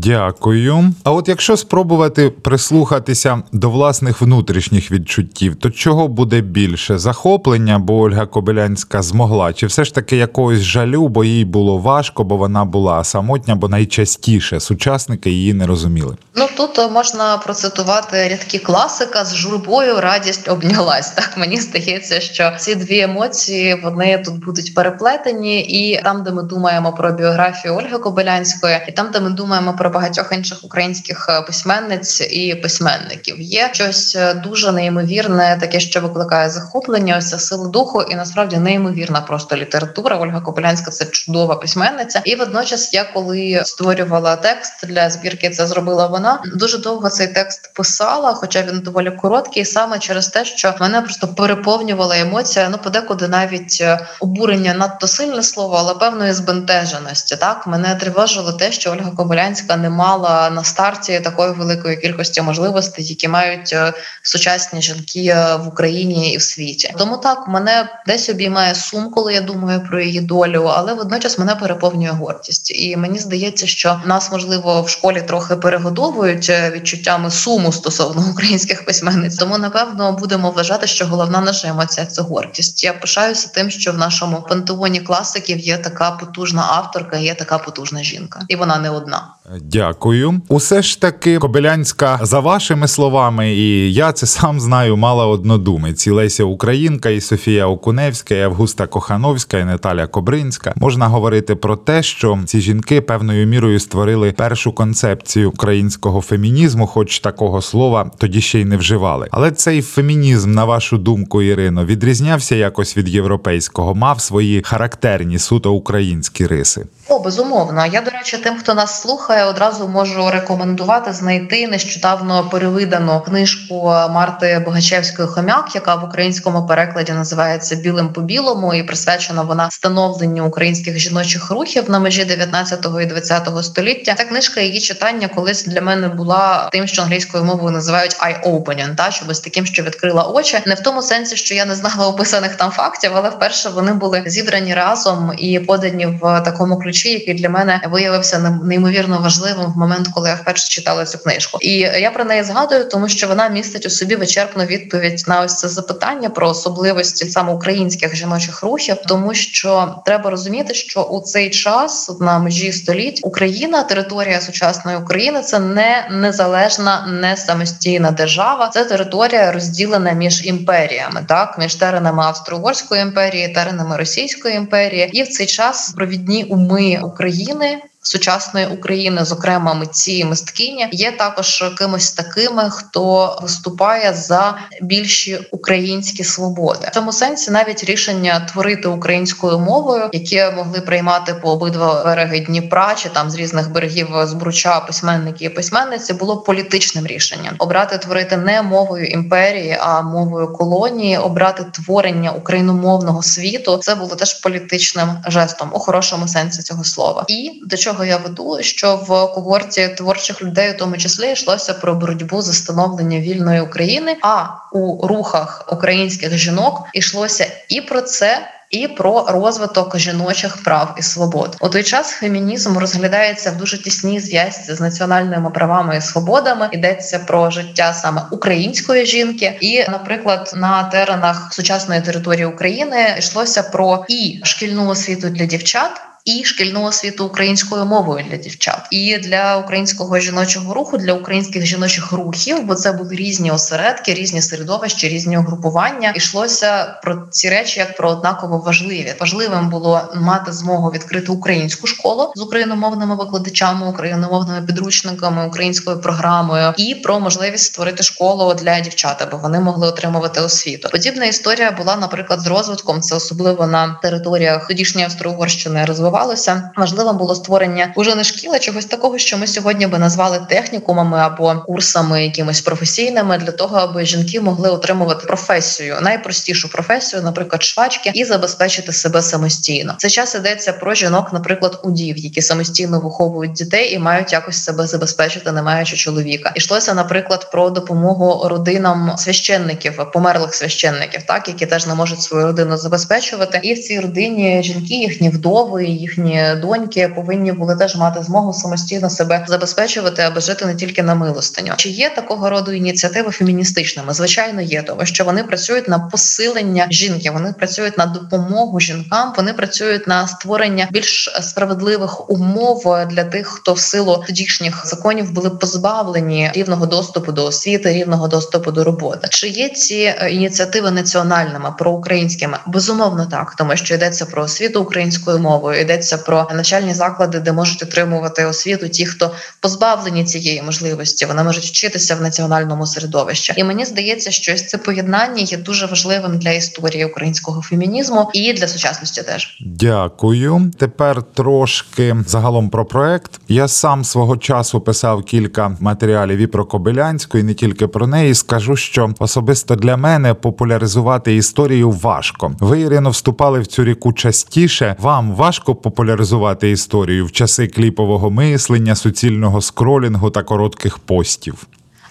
Дякую. 0.06 0.94
А 1.04 1.12
от 1.12 1.28
якщо 1.28 1.56
спробувати 1.56 2.30
прислухатися 2.30 3.42
до 3.52 3.70
власних 3.70 4.20
внутрішніх 4.20 4.90
відчуттів, 4.90 5.56
то 5.56 5.70
чого 5.70 6.08
буде 6.08 6.40
більше 6.40 6.98
захоплення, 6.98 7.78
бо 7.78 7.98
Ольга 7.98 8.26
Кобилянська 8.26 9.02
змогла, 9.02 9.52
чи 9.52 9.66
все 9.66 9.84
ж 9.84 9.94
таки 9.94 10.16
якогось 10.16 10.60
жалю, 10.60 11.08
бо 11.08 11.24
їй 11.24 11.44
було 11.44 11.78
важко, 11.78 12.24
бо 12.24 12.36
вона 12.36 12.64
була 12.64 13.04
самотня, 13.04 13.54
бо 13.54 13.68
найчастіше 13.68 14.60
сучасники 14.60 15.30
її 15.30 15.54
не 15.54 15.66
розуміли. 15.66 16.16
Ну 16.34 16.48
тут 16.56 16.78
е, 16.78 16.88
можна 16.88 17.38
процитувати 17.38 18.28
рядки 18.28 18.58
класика 18.58 19.24
з 19.24 19.34
журбою 19.34 20.00
радість 20.00 20.48
обнялась. 20.48 21.10
Так 21.10 21.30
мені 21.36 21.56
здається, 21.60 22.20
що 22.20 22.52
ці 22.58 22.74
дві 22.74 23.00
емоції 23.00 23.80
вони 23.84 24.18
тут 24.18 24.44
будуть 24.44 24.74
переплетені, 24.74 25.60
і 25.60 26.02
там, 26.02 26.22
де 26.22 26.30
ми 26.30 26.42
думаємо 26.42 26.92
про 26.92 27.12
біографію 27.12 27.74
Ольги 27.74 27.98
Кобилянської, 27.98 28.78
і 28.88 28.92
там, 28.92 29.06
де 29.12 29.20
ми 29.20 29.30
думаємо 29.30 29.74
про 29.78 29.90
багатьох 29.96 30.32
інших 30.32 30.58
українських 30.64 31.26
е, 31.28 31.42
письменниць 31.42 32.20
і 32.20 32.54
письменників, 32.54 33.40
є 33.40 33.70
щось 33.72 34.16
е, 34.16 34.34
дуже 34.34 34.72
неймовірне, 34.72 35.58
таке, 35.60 35.80
що 35.80 36.00
викликає 36.00 36.50
захоплення, 36.50 37.16
ось 37.18 37.28
ця 37.28 37.38
сила 37.38 37.68
духу, 37.68 38.02
і 38.02 38.14
насправді 38.14 38.56
неймовірна 38.56 39.20
просто 39.20 39.56
література. 39.56 40.16
Ольга 40.16 40.40
Кобилянська 40.40 40.90
це 40.90 41.04
чудова 41.04 41.56
письменниця. 41.56 42.20
І 42.24 42.36
водночас, 42.36 42.94
я 42.94 43.04
коли 43.04 43.62
створювала 43.64 44.36
текст 44.36 44.86
для 44.86 45.10
збірки, 45.10 45.50
це 45.50 45.66
зробила 45.66 46.06
вона. 46.06 46.42
Дуже 46.54 46.78
довго 46.78 47.10
цей 47.10 47.28
текст 47.28 47.74
писала, 47.74 48.34
хоча 48.34 48.62
він 48.62 48.80
доволі 48.80 49.10
короткий, 49.10 49.64
саме 49.64 49.98
через 49.98 50.28
те, 50.28 50.44
що 50.44 50.74
мене 50.80 51.02
просто 51.02 51.28
переповнювала 51.28 52.18
емоція. 52.18 52.68
Ну, 52.68 52.78
подекуди 52.78 53.28
навіть 53.28 53.78
е, 53.80 54.06
обурення 54.20 54.74
надто 54.74 55.06
сильне 55.06 55.42
слово, 55.42 55.76
але 55.76 55.94
певної 55.94 56.32
збентеженості. 56.32 57.36
Так 57.36 57.66
мене 57.66 57.94
тривожило 57.94 58.52
те, 58.52 58.72
що 58.72 58.90
Ольга 58.90 59.10
Кобилянська 59.16 59.75
не 59.76 59.90
мала 59.90 60.50
на 60.50 60.64
старті 60.64 61.20
такої 61.20 61.52
великої 61.52 61.96
кількості 61.96 62.42
можливостей, 62.42 63.04
які 63.04 63.28
мають 63.28 63.72
е, 63.72 63.92
сучасні 64.22 64.82
жінки 64.82 65.26
е, 65.26 65.56
в 65.56 65.68
Україні 65.68 66.32
і 66.32 66.36
в 66.36 66.42
світі. 66.42 66.94
Тому 66.98 67.16
так 67.16 67.48
мене 67.48 67.88
десь 68.06 68.28
обіймає 68.28 68.74
сум, 68.74 69.10
коли 69.10 69.34
я 69.34 69.40
думаю 69.40 69.82
про 69.88 70.00
її 70.00 70.20
долю, 70.20 70.70
але 70.74 70.94
водночас 70.94 71.38
мене 71.38 71.54
переповнює 71.54 72.10
гордість. 72.10 72.70
І 72.70 72.96
мені 72.96 73.18
здається, 73.18 73.66
що 73.66 74.00
нас 74.04 74.32
можливо 74.32 74.82
в 74.82 74.88
школі 74.88 75.22
трохи 75.22 75.56
перегодовують 75.56 76.50
е, 76.50 76.70
відчуттями 76.70 77.30
суму 77.30 77.72
стосовно 77.72 78.24
українських 78.30 78.84
письменниць. 78.84 79.36
Тому 79.36 79.58
напевно 79.58 80.12
будемо 80.12 80.50
вважати, 80.50 80.86
що 80.86 81.06
головна 81.06 81.40
наша 81.40 81.68
емоція 81.68 82.06
це 82.06 82.22
гордість. 82.22 82.84
Я 82.84 82.92
пишаюся 82.92 83.48
тим, 83.54 83.70
що 83.70 83.92
в 83.92 83.96
нашому 83.96 84.42
пантеоні 84.48 85.00
класиків 85.00 85.58
є 85.58 85.78
така 85.78 86.10
потужна 86.10 86.62
авторка, 86.68 87.16
є 87.16 87.34
така 87.34 87.58
потужна 87.58 88.02
жінка, 88.02 88.40
і 88.48 88.56
вона 88.56 88.78
не 88.78 88.90
одна. 88.90 89.28
Дякую. 89.72 90.40
Усе 90.48 90.82
ж 90.82 91.00
таки, 91.00 91.38
Кобилянська, 91.38 92.18
за 92.22 92.40
вашими 92.40 92.88
словами, 92.88 93.54
і 93.54 93.92
я 93.92 94.12
це 94.12 94.26
сам 94.26 94.60
знаю, 94.60 94.96
мала 94.96 95.26
однодумиць. 95.26 96.06
І 96.06 96.10
Леся 96.10 96.44
Українка, 96.44 97.10
і 97.10 97.20
Софія 97.20 97.66
Окуневська, 97.66 98.34
і 98.34 98.40
Августа 98.40 98.86
Кохановська, 98.86 99.58
і 99.58 99.64
Наталя 99.64 100.06
Кобринська. 100.06 100.72
Можна 100.76 101.06
говорити 101.06 101.54
про 101.54 101.76
те, 101.76 102.02
що 102.02 102.38
ці 102.44 102.60
жінки 102.60 103.00
певною 103.00 103.46
мірою 103.46 103.80
створили 103.80 104.32
першу 104.32 104.72
концепцію 104.72 105.48
українського 105.50 106.20
фемінізму, 106.20 106.86
хоч 106.86 107.18
такого 107.18 107.62
слова 107.62 108.10
тоді 108.18 108.40
ще 108.40 108.60
й 108.60 108.64
не 108.64 108.76
вживали. 108.76 109.28
Але 109.30 109.50
цей 109.50 109.82
фемінізм, 109.82 110.52
на 110.52 110.64
вашу 110.64 110.98
думку, 110.98 111.42
Ірино, 111.42 111.84
відрізнявся 111.84 112.56
якось 112.56 112.96
від 112.96 113.08
європейського, 113.08 113.94
мав 113.94 114.20
свої 114.20 114.62
характерні 114.64 115.38
суто 115.38 115.72
українські 115.72 116.46
риси. 116.46 116.86
О, 117.08 117.18
безумовно. 117.18 117.86
Я, 117.86 118.00
до 118.00 118.10
речі, 118.10 118.38
тим, 118.38 118.58
хто 118.58 118.74
нас 118.74 119.00
слухає, 119.00 119.44
одразу 119.44 119.88
можу 119.88 120.30
рекомендувати 120.30 121.12
знайти 121.12 121.68
нещодавно 121.68 122.48
перевидану 122.48 123.20
книжку 123.20 123.84
Марти 123.86 124.62
Богачевської 124.64 125.28
Хомяк, 125.28 125.74
яка 125.74 125.94
в 125.94 126.04
українському 126.04 126.66
перекладі 126.66 127.12
називається 127.12 127.76
Білим 127.76 128.08
по 128.08 128.20
білому, 128.20 128.74
і 128.74 128.82
присвячена 128.82 129.42
вона 129.42 129.70
становленню 129.70 130.46
українських 130.46 130.98
жіночих 130.98 131.50
рухів 131.50 131.90
на 131.90 131.98
межі 131.98 132.24
19 132.24 132.86
і 133.02 133.06
20 133.06 133.48
століття. 133.62 134.14
Ця 134.18 134.24
книжка 134.24 134.60
її 134.60 134.80
читання 134.80 135.28
колись 135.28 135.64
для 135.64 135.80
мене 135.80 136.08
була 136.08 136.68
тим, 136.72 136.86
що 136.86 137.02
англійською 137.02 137.44
мовою 137.44 137.70
називають 137.70 138.16
eye-opening, 138.16 138.94
та 138.94 139.10
щоб 139.10 139.34
з 139.34 139.40
таким, 139.40 139.66
що 139.66 139.82
відкрила 139.82 140.22
очі, 140.22 140.58
не 140.66 140.74
в 140.74 140.80
тому 140.80 141.02
сенсі, 141.02 141.36
що 141.36 141.54
я 141.54 141.64
не 141.64 141.74
знала 141.74 142.08
описаних 142.08 142.56
там 142.56 142.70
фактів, 142.70 143.10
але 143.14 143.28
вперше 143.28 143.68
вони 143.68 143.92
були 143.92 144.22
зібрані 144.26 144.74
разом 144.74 145.32
і 145.38 145.60
подані 145.60 146.06
в 146.06 146.40
такому 146.40 146.78
ключі, 146.78 146.95
який 147.04 147.34
для 147.34 147.48
мене 147.48 147.80
виявився 147.90 148.38
неймовірно 148.64 149.20
важливим 149.20 149.72
в 149.72 149.76
момент, 149.76 150.08
коли 150.14 150.28
я 150.28 150.34
вперше 150.34 150.68
читала 150.68 151.04
цю 151.04 151.18
книжку. 151.18 151.58
І 151.60 151.78
я 151.78 152.10
про 152.10 152.24
неї 152.24 152.42
згадую, 152.42 152.88
тому 152.88 153.08
що 153.08 153.28
вона 153.28 153.48
містить 153.48 153.86
у 153.86 153.90
собі 153.90 154.16
вичерпну 154.16 154.64
відповідь 154.64 155.24
на 155.28 155.40
ось 155.40 155.54
це 155.54 155.68
запитання 155.68 156.30
про 156.30 156.48
особливості 156.48 157.26
саме 157.26 157.52
українських 157.52 158.16
жіночих 158.16 158.62
рухів, 158.62 158.96
тому 159.08 159.34
що 159.34 159.94
треба 160.06 160.30
розуміти, 160.30 160.74
що 160.74 161.02
у 161.02 161.20
цей 161.20 161.50
час 161.50 162.16
на 162.20 162.38
межі 162.38 162.72
століть 162.72 163.20
Україна, 163.22 163.82
територія 163.82 164.40
сучасної 164.40 164.96
України, 164.96 165.40
це 165.40 165.58
не 165.58 166.08
незалежна, 166.10 167.06
не 167.06 167.36
самостійна 167.36 168.10
держава. 168.10 168.68
Це 168.68 168.84
територія 168.84 169.52
розділена 169.52 170.12
між 170.12 170.46
імперіями, 170.46 171.24
так 171.28 171.58
між 171.58 171.74
теренами 171.74 172.22
Австро-Угорської 172.22 173.02
імперії, 173.02 173.48
теренами 173.48 173.96
Російської 173.96 174.56
імперії, 174.56 175.10
і 175.12 175.22
в 175.22 175.28
цей 175.28 175.46
час 175.46 175.92
провідні 175.96 176.44
уми 176.44 176.85
України. 177.02 177.82
Сучасної 178.06 178.66
України, 178.66 179.24
зокрема 179.24 179.74
митці 179.74 180.24
мисткині, 180.24 180.88
є 180.92 181.12
також 181.12 181.64
кимось 181.78 182.12
такими, 182.12 182.70
хто 182.70 183.38
виступає 183.42 184.14
за 184.14 184.58
більші 184.82 185.38
українські 185.50 186.24
свободи. 186.24 186.86
В 186.90 186.94
цьому 186.94 187.12
сенсі 187.12 187.50
навіть 187.50 187.84
рішення 187.84 188.40
творити 188.40 188.88
українською 188.88 189.58
мовою, 189.58 190.10
яке 190.12 190.50
могли 190.50 190.80
приймати 190.80 191.34
по 191.34 191.50
обидва 191.50 192.04
береги 192.04 192.40
Дніпра 192.40 192.94
чи 192.94 193.08
там 193.08 193.30
з 193.30 193.34
різних 193.34 193.72
берегів 193.72 194.08
збруча 194.22 194.80
письменники 194.80 195.44
і 195.44 195.48
письменниці, 195.48 196.14
було 196.14 196.36
політичним 196.36 197.06
рішенням. 197.06 197.54
Обрати 197.58 197.98
творити 197.98 198.36
не 198.36 198.62
мовою 198.62 199.06
імперії, 199.06 199.76
а 199.80 200.02
мовою 200.02 200.52
колонії, 200.52 201.18
обрати 201.18 201.64
творення 201.72 202.30
україномовного 202.30 203.22
світу. 203.22 203.78
Це 203.82 203.94
було 203.94 204.16
теж 204.16 204.34
політичним 204.34 205.08
жестом 205.26 205.70
у 205.72 205.78
хорошому 205.78 206.28
сенсі 206.28 206.62
цього 206.62 206.84
слова. 206.84 207.24
І 207.28 207.62
до 207.66 207.76
чого 207.76 207.95
я 208.04 208.16
веду, 208.16 208.58
що 208.60 208.96
в 208.96 209.34
когорті 209.34 209.88
творчих 209.88 210.42
людей, 210.42 210.74
у 210.74 210.76
тому 210.76 210.96
числі, 210.96 211.32
йшлося 211.32 211.74
про 211.74 211.94
боротьбу 211.94 212.42
за 212.42 212.52
становлення 212.52 213.20
вільної 213.20 213.60
України. 213.60 214.16
А 214.22 214.46
у 214.72 215.06
рухах 215.06 215.64
українських 215.72 216.38
жінок 216.38 216.86
йшлося 216.94 217.46
і 217.68 217.80
про 217.80 218.00
це. 218.00 218.48
І 218.70 218.88
про 218.88 219.26
розвиток 219.28 219.98
жіночих 219.98 220.62
прав 220.62 220.94
і 220.98 221.02
свобод 221.02 221.56
у 221.60 221.68
той 221.68 221.82
час 221.82 222.10
фемінізм 222.10 222.78
розглядається 222.78 223.50
в 223.50 223.56
дуже 223.56 223.82
тісній 223.82 224.20
зв'язці 224.20 224.74
з 224.74 224.80
національними 224.80 225.50
правами 225.50 225.96
і 225.96 226.00
свободами. 226.00 226.68
Йдеться 226.72 227.18
про 227.18 227.50
життя 227.50 227.92
саме 227.92 228.22
української 228.30 229.06
жінки, 229.06 229.58
і, 229.60 229.84
наприклад, 229.88 230.52
на 230.56 230.84
теренах 230.84 231.48
сучасної 231.52 232.00
території 232.00 232.46
України 232.46 233.16
йшлося 233.18 233.62
про 233.62 234.04
і 234.08 234.40
шкільну 234.42 234.88
освіту 234.88 235.28
для 235.28 235.46
дівчат 235.46 236.00
і 236.26 236.44
шкільну 236.44 236.82
освіту 236.82 237.26
українською 237.26 237.84
мовою 237.84 238.24
для 238.30 238.36
дівчат, 238.36 238.88
і 238.90 239.18
для 239.18 239.56
українського 239.56 240.18
жіночого 240.18 240.74
руху, 240.74 240.98
для 240.98 241.12
українських 241.12 241.66
жіночих 241.66 242.12
рухів, 242.12 242.64
бо 242.64 242.74
це 242.74 242.92
були 242.92 243.16
різні 243.16 243.50
осередки, 243.50 244.14
різні 244.14 244.42
середовища, 244.42 245.08
різні 245.08 245.38
угрупування. 245.38 246.12
Ішлося 246.16 246.98
про 247.02 247.28
ці 247.30 247.50
речі 247.50 247.80
як 247.80 247.96
про 247.96 248.10
однаково 248.10 248.58
важливі. 248.58 249.14
Важливим 249.20 249.70
було 249.70 250.00
мати 250.14 250.52
змогу 250.52 250.90
відкрити 250.90 251.32
українську 251.32 251.86
школу 251.86 252.32
з 252.36 252.42
україномовними 252.42 253.16
викладачами, 253.16 253.88
україномовними 253.88 254.66
підручниками, 254.66 255.46
українською 255.46 256.00
програмою, 256.00 256.72
і 256.76 256.94
про 256.94 257.20
можливість 257.20 257.64
створити 257.64 258.02
школу 258.02 258.54
для 258.54 258.80
дівчат, 258.80 259.22
аби 259.22 259.38
вони 259.38 259.60
могли 259.60 259.88
отримувати 259.88 260.40
освіту. 260.40 260.88
Подібна 260.92 261.24
історія 261.24 261.70
була, 261.70 261.96
наприклад, 261.96 262.40
з 262.40 262.46
розвитком. 262.46 263.00
Це 263.00 263.14
особливо 263.14 263.66
на 263.66 263.98
територіях 264.02 264.68
тодішньої 264.68 265.06
Австро-Угорщини 265.06 265.84
розвивалося. 266.16 266.70
Важливим 266.76 267.16
було 267.16 267.34
створення 267.34 267.92
уже 267.96 268.14
не 268.14 268.24
шкіли, 268.24 268.58
чогось 268.58 268.84
такого, 268.84 269.18
що 269.18 269.38
ми 269.38 269.46
сьогодні 269.46 269.86
би 269.86 269.98
назвали 269.98 270.46
технікумами 270.48 271.18
або 271.18 271.54
курсами 271.66 272.24
якимись 272.24 272.60
професійними 272.60 273.38
для 273.38 273.52
того, 273.52 273.76
аби 273.76 274.06
жінки 274.06 274.40
могли 274.40 274.70
отримувати 274.70 275.26
професію, 275.26 275.96
найпростішу 276.02 276.68
професію, 276.68 277.22
наприклад, 277.22 277.62
швачки, 277.62 278.10
і 278.14 278.24
забезпечити 278.24 278.92
себе 278.92 279.22
самостійно. 279.22 279.94
Це 279.98 280.10
час 280.10 280.34
ідеться 280.34 280.72
про 280.72 280.94
жінок, 280.94 281.32
наприклад, 281.32 281.80
удів, 281.82 282.18
які 282.18 282.42
самостійно 282.42 283.00
виховують 283.00 283.52
дітей 283.52 283.94
і 283.94 283.98
мають 283.98 284.32
якось 284.32 284.64
себе 284.64 284.86
забезпечити, 284.86 285.52
не 285.52 285.62
маючи 285.62 285.96
чоловіка. 285.96 286.52
Ішлося, 286.54 286.94
наприклад, 286.94 287.50
про 287.50 287.70
допомогу 287.70 288.48
родинам 288.48 289.12
священників, 289.16 290.00
померлих 290.12 290.54
священників, 290.54 291.22
так 291.26 291.48
які 291.48 291.66
теж 291.66 291.86
не 291.86 291.94
можуть 291.94 292.22
свою 292.22 292.46
родину 292.46 292.76
забезпечувати. 292.76 293.60
І 293.62 293.74
в 293.74 293.78
цій 293.78 294.00
родині 294.00 294.62
жінки, 294.62 294.94
їхні 294.94 295.28
вдови, 295.28 295.84
їхні 296.06 296.42
доньки 296.62 297.08
повинні 297.08 297.52
були 297.52 297.76
теж 297.76 297.96
мати 297.96 298.22
змогу 298.22 298.52
самостійно 298.52 299.10
себе 299.10 299.44
забезпечувати, 299.48 300.22
аби 300.22 300.40
жити 300.40 300.66
не 300.66 300.74
тільки 300.74 301.02
на 301.02 301.14
милостиню. 301.14 301.72
Чи 301.76 301.88
є 301.88 302.10
такого 302.10 302.50
роду 302.50 302.72
ініціативи 302.72 303.30
феміністичними? 303.30 304.14
Звичайно, 304.14 304.60
є 304.60 304.82
тому, 304.82 305.06
що 305.06 305.24
вони 305.24 305.44
працюють 305.44 305.88
на 305.88 305.98
посилення 305.98 306.86
жінки, 306.90 307.30
вони 307.30 307.52
працюють 307.52 307.98
на 307.98 308.06
допомогу 308.06 308.80
жінкам, 308.80 309.32
вони 309.36 309.52
працюють 309.52 310.06
на 310.06 310.28
створення 310.28 310.88
більш 310.90 311.38
справедливих 311.42 312.30
умов 312.30 313.06
для 313.10 313.24
тих, 313.24 313.46
хто 313.46 313.72
в 313.72 313.78
силу 313.78 314.24
тодішніх 314.26 314.86
законів 314.86 315.32
були 315.32 315.50
позбавлені 315.50 316.50
рівного 316.54 316.86
доступу 316.86 317.32
до 317.32 317.44
освіти, 317.44 317.92
рівного 317.92 318.28
доступу 318.28 318.72
до 318.72 318.84
роботи. 318.84 319.28
Чи 319.30 319.48
є 319.48 319.68
ці 319.68 320.14
е, 320.18 320.30
ініціативи 320.30 320.90
національними 320.90 321.74
проукраїнськими? 321.78 322.58
Безумовно, 322.66 323.26
так, 323.26 323.54
тому 323.58 323.76
що 323.76 323.94
йдеться 323.94 324.26
про 324.26 324.42
освіту 324.42 324.82
українською 324.82 325.38
мовою, 325.38 325.80
йдеться 325.80 325.95
про 326.26 326.48
навчальні 326.54 326.94
заклади, 326.94 327.40
де 327.40 327.52
можуть 327.52 327.82
отримувати 327.82 328.44
освіту 328.44 328.88
ті, 328.88 329.06
хто 329.06 329.34
позбавлені 329.60 330.24
цієї 330.24 330.62
можливості, 330.62 331.26
вони 331.26 331.42
можуть 331.42 331.64
вчитися 331.64 332.14
в 332.14 332.20
національному 332.20 332.86
середовищі. 332.86 333.52
І 333.56 333.64
мені 333.64 333.84
здається, 333.84 334.30
що 334.30 334.54
ось 334.54 334.66
це 334.66 334.78
поєднання 334.78 335.42
є 335.42 335.56
дуже 335.56 335.86
важливим 335.86 336.38
для 336.38 336.50
історії 336.50 337.04
українського 337.04 337.62
фемінізму 337.62 338.30
і 338.32 338.52
для 338.52 338.68
сучасності 338.68 339.22
теж. 339.22 339.58
Дякую. 339.60 340.70
Тепер 340.78 341.22
трошки 341.22 342.16
загалом 342.26 342.70
про 342.70 342.84
проект. 342.84 343.40
Я 343.48 343.68
сам 343.68 344.04
свого 344.04 344.36
часу 344.36 344.80
писав 344.80 345.22
кілька 345.22 345.76
матеріалів 345.80 346.38
і 346.38 346.46
про 346.46 346.64
Кобилянську, 346.64 347.38
і 347.38 347.42
не 347.42 347.54
тільки 347.54 347.86
про 347.86 348.06
неї. 348.06 348.34
Скажу, 348.34 348.76
що 348.76 349.10
особисто 349.18 349.76
для 349.76 349.96
мене 349.96 350.34
популяризувати 350.34 351.36
історію 351.36 351.90
важко. 351.90 352.52
Ви, 352.60 352.80
Ірино, 352.80 353.10
вступали 353.10 353.60
в 353.60 353.66
цю 353.66 353.84
ріку 353.84 354.12
частіше. 354.12 354.96
Вам 354.98 355.34
важко 355.34 355.74
популяризувати 355.76 356.70
історію 356.70 357.26
в 357.26 357.32
часи 357.32 357.66
кліпового 357.66 358.30
мислення, 358.30 358.94
суцільного 358.94 359.60
скролінгу 359.60 360.30
та 360.30 360.42
коротких 360.42 360.98
постів. 360.98 361.66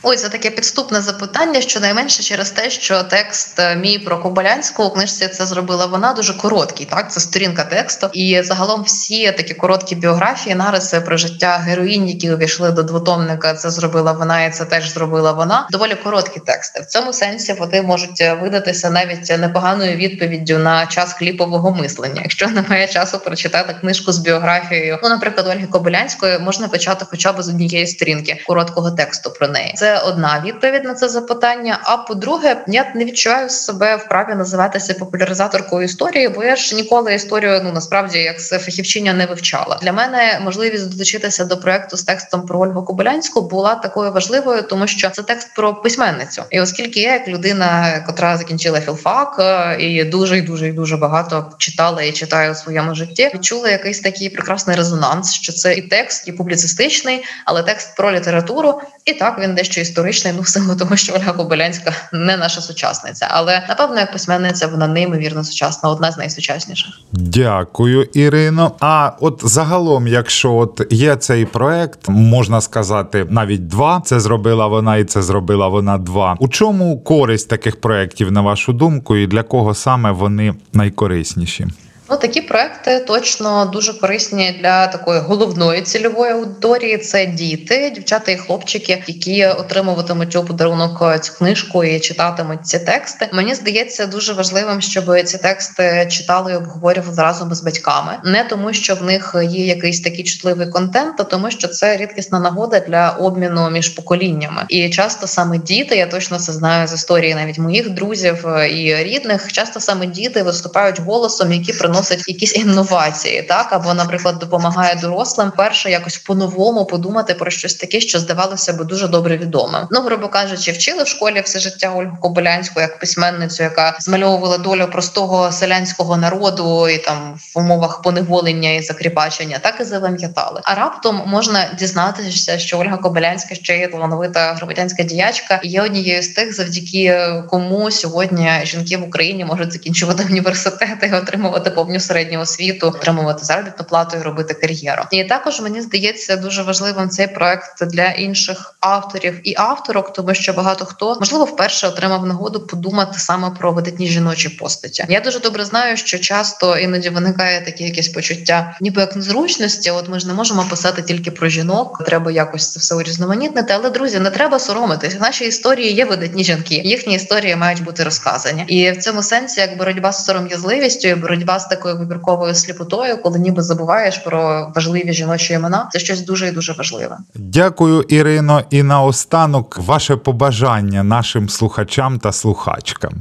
Ой, 0.07 0.17
це 0.17 0.29
таке 0.29 0.49
підступне 0.49 1.01
запитання, 1.01 1.61
щонайменше 1.61 2.23
через 2.23 2.51
те, 2.51 2.69
що 2.69 3.03
текст 3.03 3.59
е, 3.59 3.75
мій 3.75 3.99
про 3.99 4.19
Кобилянську 4.19 4.83
у 4.83 4.89
книжці 4.89 5.27
це 5.27 5.45
зробила 5.45 5.85
вона 5.85 6.13
дуже 6.13 6.33
короткий. 6.33 6.85
Так, 6.85 7.11
це 7.11 7.19
сторінка 7.19 7.63
тексту, 7.63 8.09
і 8.13 8.41
загалом 8.43 8.83
всі 8.83 9.31
такі 9.31 9.53
короткі 9.53 9.95
біографії, 9.95 10.55
нариси 10.55 11.01
про 11.01 11.17
життя 11.17 11.57
героїнь, 11.57 12.09
які 12.09 12.31
увійшли 12.31 12.71
до 12.71 12.83
двотомника. 12.83 13.53
Це 13.53 13.69
зробила 13.69 14.11
вона, 14.11 14.45
і 14.45 14.51
це 14.51 14.65
теж 14.65 14.93
зробила 14.93 15.31
вона. 15.31 15.67
Доволі 15.71 15.95
короткі 15.95 16.39
тексти. 16.39 16.81
В 16.81 16.85
цьому 16.85 17.13
сенсі 17.13 17.53
вони 17.53 17.81
можуть 17.81 18.23
видатися 18.41 18.89
навіть 18.89 19.39
непоганою 19.39 19.95
відповіддю 19.95 20.57
на 20.57 20.85
час 20.85 21.13
кліпового 21.13 21.71
мислення. 21.71 22.21
Якщо 22.21 22.47
немає 22.47 22.87
часу 22.87 23.19
прочитати 23.19 23.75
книжку 23.81 24.11
з 24.11 24.17
біографією, 24.17 24.99
ну 25.03 25.09
наприклад, 25.09 25.47
Ольги 25.47 25.67
Кобилянської 25.67 26.39
можна 26.39 26.67
почати 26.67 27.05
хоча 27.09 27.31
б 27.31 27.41
з 27.41 27.49
однієї 27.49 27.87
сторінки 27.87 28.43
короткого 28.47 28.91
тексту 28.91 29.31
про 29.31 29.47
неї. 29.47 29.73
Це 29.75 29.94
одна 29.97 30.43
відповідь 30.45 30.83
на 30.83 30.93
це 30.93 31.09
запитання. 31.09 31.79
А 31.83 31.97
по-друге, 31.97 32.63
я 32.67 32.91
не 32.95 33.05
відчуваю 33.05 33.49
себе 33.49 33.95
вправі 33.95 34.35
називатися 34.35 34.93
популяризаторкою 34.93 35.83
історії, 35.83 36.29
бо 36.29 36.43
я 36.43 36.55
ж 36.55 36.75
ніколи 36.75 37.13
історію 37.13 37.61
ну 37.63 37.71
насправді 37.71 38.19
як 38.19 38.41
це 38.41 38.59
фахівчиня 38.59 39.13
не 39.13 39.25
вивчала. 39.25 39.79
Для 39.81 39.91
мене 39.91 40.39
можливість 40.43 40.89
долучитися 40.89 41.45
до 41.45 41.57
проекту 41.57 41.97
з 41.97 42.03
текстом 42.03 42.45
про 42.45 42.59
Ольгу 42.59 42.83
Кобилянську 42.83 43.41
була 43.41 43.75
такою 43.75 44.11
важливою, 44.11 44.61
тому 44.61 44.87
що 44.87 45.09
це 45.09 45.23
текст 45.23 45.53
про 45.55 45.73
письменницю. 45.73 46.43
І 46.49 46.59
оскільки 46.59 46.99
я, 46.99 47.13
як 47.13 47.27
людина, 47.27 47.99
котра 48.05 48.37
закінчила 48.37 48.81
філфак 48.81 49.35
е, 49.39 49.77
і 49.79 50.03
дуже 50.03 50.37
і 50.37 50.41
дуже 50.41 50.67
і 50.67 50.71
дуже 50.71 50.97
багато 50.97 51.51
читала 51.57 52.01
і 52.01 52.11
читаю 52.11 52.51
у 52.51 52.55
своєму 52.55 52.95
житті, 52.95 53.31
відчула 53.33 53.69
якийсь 53.69 53.99
такий 53.99 54.29
прекрасний 54.29 54.75
резонанс, 54.75 55.33
що 55.33 55.53
це 55.53 55.73
і 55.73 55.81
текст, 55.81 56.27
і 56.27 56.31
публіцистичний, 56.31 57.23
але 57.45 57.63
текст 57.63 57.95
про 57.95 58.11
літературу, 58.11 58.81
і 59.05 59.13
так 59.13 59.39
він 59.39 59.55
дещо 59.55 59.81
історичний, 59.85 60.33
ну 60.35 60.41
в 60.41 60.47
силу 60.47 60.75
того, 60.75 60.95
що 60.95 61.13
Ольга 61.13 61.33
Кобилянська 61.33 61.93
не 62.13 62.37
наша 62.37 62.61
сучасниця, 62.61 63.27
але 63.29 63.65
напевно, 63.69 63.99
як 63.99 64.11
письменниця, 64.11 64.67
вона 64.67 64.87
неймовірно 64.87 65.43
сучасна, 65.43 65.89
одна 65.89 66.11
з 66.11 66.17
найсучасніших. 66.17 66.89
Дякую, 67.11 68.03
Ірино. 68.13 68.71
А 68.79 69.11
от 69.19 69.41
загалом, 69.43 70.07
якщо 70.07 70.53
от 70.55 70.81
є 70.89 71.15
цей 71.15 71.45
проект, 71.45 71.99
можна 72.07 72.61
сказати, 72.61 73.25
навіть 73.29 73.67
два. 73.67 74.01
Це 74.05 74.19
зробила 74.19 74.67
вона, 74.67 74.97
і 74.97 75.03
це 75.03 75.21
зробила 75.21 75.67
вона 75.67 75.97
два. 75.97 76.37
У 76.39 76.47
чому 76.47 76.99
користь 76.99 77.49
таких 77.49 77.81
проєктів, 77.81 78.31
на 78.31 78.41
вашу 78.41 78.73
думку, 78.73 79.15
і 79.15 79.27
для 79.27 79.43
кого 79.43 79.73
саме 79.73 80.11
вони 80.11 80.53
найкорисніші? 80.73 81.67
Ну, 82.09 82.17
такі 82.17 82.41
проекти 82.41 82.99
точно 82.99 83.65
дуже 83.65 83.93
корисні 83.93 84.59
для 84.61 84.87
такої 84.87 85.19
головної 85.19 85.81
цільової 85.81 86.31
аудиторії. 86.31 86.97
Це 86.97 87.25
діти, 87.25 87.91
дівчата 87.95 88.31
і 88.31 88.37
хлопчики, 88.37 89.03
які 89.07 89.45
отримуватимуть 89.45 90.35
у 90.35 90.43
подарунок 90.43 91.21
цю 91.21 91.33
книжку 91.33 91.83
і 91.83 91.99
читатимуть 91.99 92.67
ці 92.67 92.79
тексти. 92.79 93.29
Мені 93.33 93.55
здається 93.55 94.05
дуже 94.05 94.33
важливим, 94.33 94.81
щоб 94.81 95.23
ці 95.23 95.37
тексти 95.37 96.07
читали 96.11 96.51
і 96.51 96.55
обговорювали 96.55 97.17
разом 97.17 97.55
з 97.55 97.61
батьками, 97.61 98.11
не 98.23 98.43
тому, 98.43 98.73
що 98.73 98.95
в 98.95 99.03
них 99.03 99.35
є 99.49 99.65
якийсь 99.65 100.01
такий 100.01 100.23
чутливий 100.23 100.67
контент, 100.67 101.15
а 101.19 101.23
тому, 101.23 101.51
що 101.51 101.67
це 101.67 101.97
рідкісна 101.97 102.39
нагода 102.39 102.79
для 102.79 103.09
обміну 103.09 103.69
між 103.69 103.89
поколіннями. 103.89 104.65
І 104.69 104.89
часто 104.89 105.27
саме 105.27 105.57
діти, 105.57 105.95
я 105.95 106.07
точно 106.07 106.39
це 106.39 106.53
знаю 106.53 106.87
з 106.87 106.93
історії 106.93 107.35
навіть 107.35 107.59
моїх 107.59 107.89
друзів 107.89 108.47
е, 108.47 108.69
і 108.69 109.03
рідних. 109.03 109.51
Часто 109.51 109.79
саме 109.79 110.05
діти 110.05 110.43
виступають 110.43 110.99
голосом, 110.99 111.53
які 111.53 111.73
приносять 111.73 111.94
якісь 112.27 112.55
інновації, 112.55 113.41
так 113.41 113.73
або, 113.73 113.93
наприклад, 113.93 114.39
допомагає 114.39 114.95
дорослим 114.95 115.51
перше 115.57 115.91
якось 115.91 116.17
по-новому 116.17 116.85
подумати 116.85 117.33
про 117.33 117.51
щось 117.51 117.75
таке, 117.75 117.99
що 117.99 118.19
здавалося 118.19 118.73
би 118.73 118.85
дуже 118.85 119.07
добре 119.07 119.37
відомим. 119.37 119.81
Ну, 119.91 120.01
грубо 120.01 120.27
кажучи, 120.27 120.71
вчили 120.71 121.03
в 121.03 121.07
школі 121.07 121.41
все 121.45 121.59
життя 121.59 121.93
Ольгу 121.95 122.17
Кобилянську 122.21 122.79
як 122.79 122.99
письменницю, 122.99 123.63
яка 123.63 123.97
змальовувала 123.99 124.57
долю 124.57 124.87
простого 124.91 125.51
селянського 125.51 126.17
народу 126.17 126.89
і 126.89 126.97
там 126.97 127.39
в 127.55 127.59
умовах 127.59 128.01
поневолення 128.01 128.71
і 128.71 128.81
закріпачення, 128.81 129.59
так 129.59 129.75
і 129.81 129.83
запам'ятали. 129.83 130.61
А 130.63 130.75
раптом 130.75 131.21
можна 131.25 131.69
дізнатися, 131.79 132.59
що 132.59 132.79
Ольга 132.79 132.97
Кобилянська 132.97 133.55
ще 133.55 133.77
є 133.77 133.87
талановита 133.87 134.53
громадянська 134.53 135.03
діячка, 135.03 135.59
і 135.63 135.67
є 135.67 135.81
однією 135.81 136.23
з 136.23 136.27
тих, 136.27 136.55
завдяки 136.55 137.33
кому 137.49 137.91
сьогодні 137.91 138.51
жінки 138.63 138.97
в 138.97 139.03
Україні 139.03 139.45
можуть 139.45 139.73
закінчувати 139.73 140.23
університети, 140.29 141.07
і 141.07 141.15
отримувати 141.15 141.71
повню 141.85 141.99
середню 141.99 142.39
освіту, 142.39 142.87
отримувати 142.87 143.45
заробітну 143.45 143.85
плату 143.85 144.17
і 144.17 144.21
робити 144.21 144.53
кар'єру. 144.53 145.03
І 145.11 145.23
також 145.23 145.61
мені 145.61 145.81
здається 145.81 146.35
дуже 146.35 146.63
важливим 146.63 147.09
цей 147.09 147.27
проект 147.27 147.85
для 147.85 148.05
інших 148.05 148.75
авторів 148.79 149.39
і 149.43 149.55
авторок, 149.57 150.13
тому 150.13 150.33
що 150.33 150.53
багато 150.53 150.85
хто 150.85 151.17
можливо 151.19 151.45
вперше 151.45 151.87
отримав 151.87 152.25
нагоду 152.25 152.59
подумати 152.59 153.19
саме 153.19 153.51
про 153.51 153.71
видатні 153.71 154.07
жіночі 154.07 154.49
постаті. 154.49 155.05
Я 155.09 155.19
дуже 155.19 155.39
добре 155.39 155.65
знаю, 155.65 155.97
що 155.97 156.19
часто 156.19 156.77
іноді 156.77 157.09
виникає 157.09 157.61
таке 157.61 157.83
якесь 157.83 158.07
почуття, 158.07 158.77
ніби 158.81 159.01
як 159.01 159.15
незручності. 159.15 159.91
От 159.91 160.09
ми 160.09 160.19
ж 160.19 160.27
не 160.27 160.33
можемо 160.33 160.65
писати 160.69 161.01
тільки 161.01 161.31
про 161.31 161.49
жінок, 161.49 162.03
треба 162.05 162.31
якось 162.31 162.71
це 162.71 162.79
все 162.79 162.95
урізноманітнити. 162.95 163.73
Але 163.73 163.89
друзі, 163.89 164.19
не 164.19 164.29
треба 164.29 164.59
соромитись. 164.59 165.15
В 165.15 165.21
нашій 165.21 165.45
історії 165.45 165.93
є 165.93 166.05
видатні 166.05 166.43
жінки. 166.43 166.81
Їхні 166.85 167.15
історії 167.15 167.55
мають 167.55 167.83
бути 167.83 168.03
розказані, 168.03 168.65
і 168.67 168.91
в 168.91 168.97
цьому 168.97 169.23
сенсі 169.23 169.59
як 169.59 169.77
боротьба 169.77 170.11
з 170.11 170.25
сором'язливістю, 170.25 171.15
боротьба 171.15 171.59
з 171.59 171.65
такою 171.75 171.97
вибірковою 171.97 172.55
сліпотою, 172.55 173.21
коли 173.21 173.39
ніби 173.39 173.61
забуваєш 173.61 174.17
про 174.17 174.71
важливі 174.75 175.13
жіночі 175.13 175.53
імена, 175.53 175.89
це 175.91 175.99
щось 175.99 176.21
дуже 176.21 176.47
і 176.47 176.51
дуже 176.51 176.73
важливе. 176.73 177.17
Дякую, 177.35 178.01
Ірино. 178.01 178.61
І 178.69 178.83
наостанок 178.83 179.77
ваше 179.77 180.15
побажання 180.15 181.03
нашим 181.03 181.49
слухачам 181.49 182.19
та 182.19 182.31
слухачкам. 182.31 183.13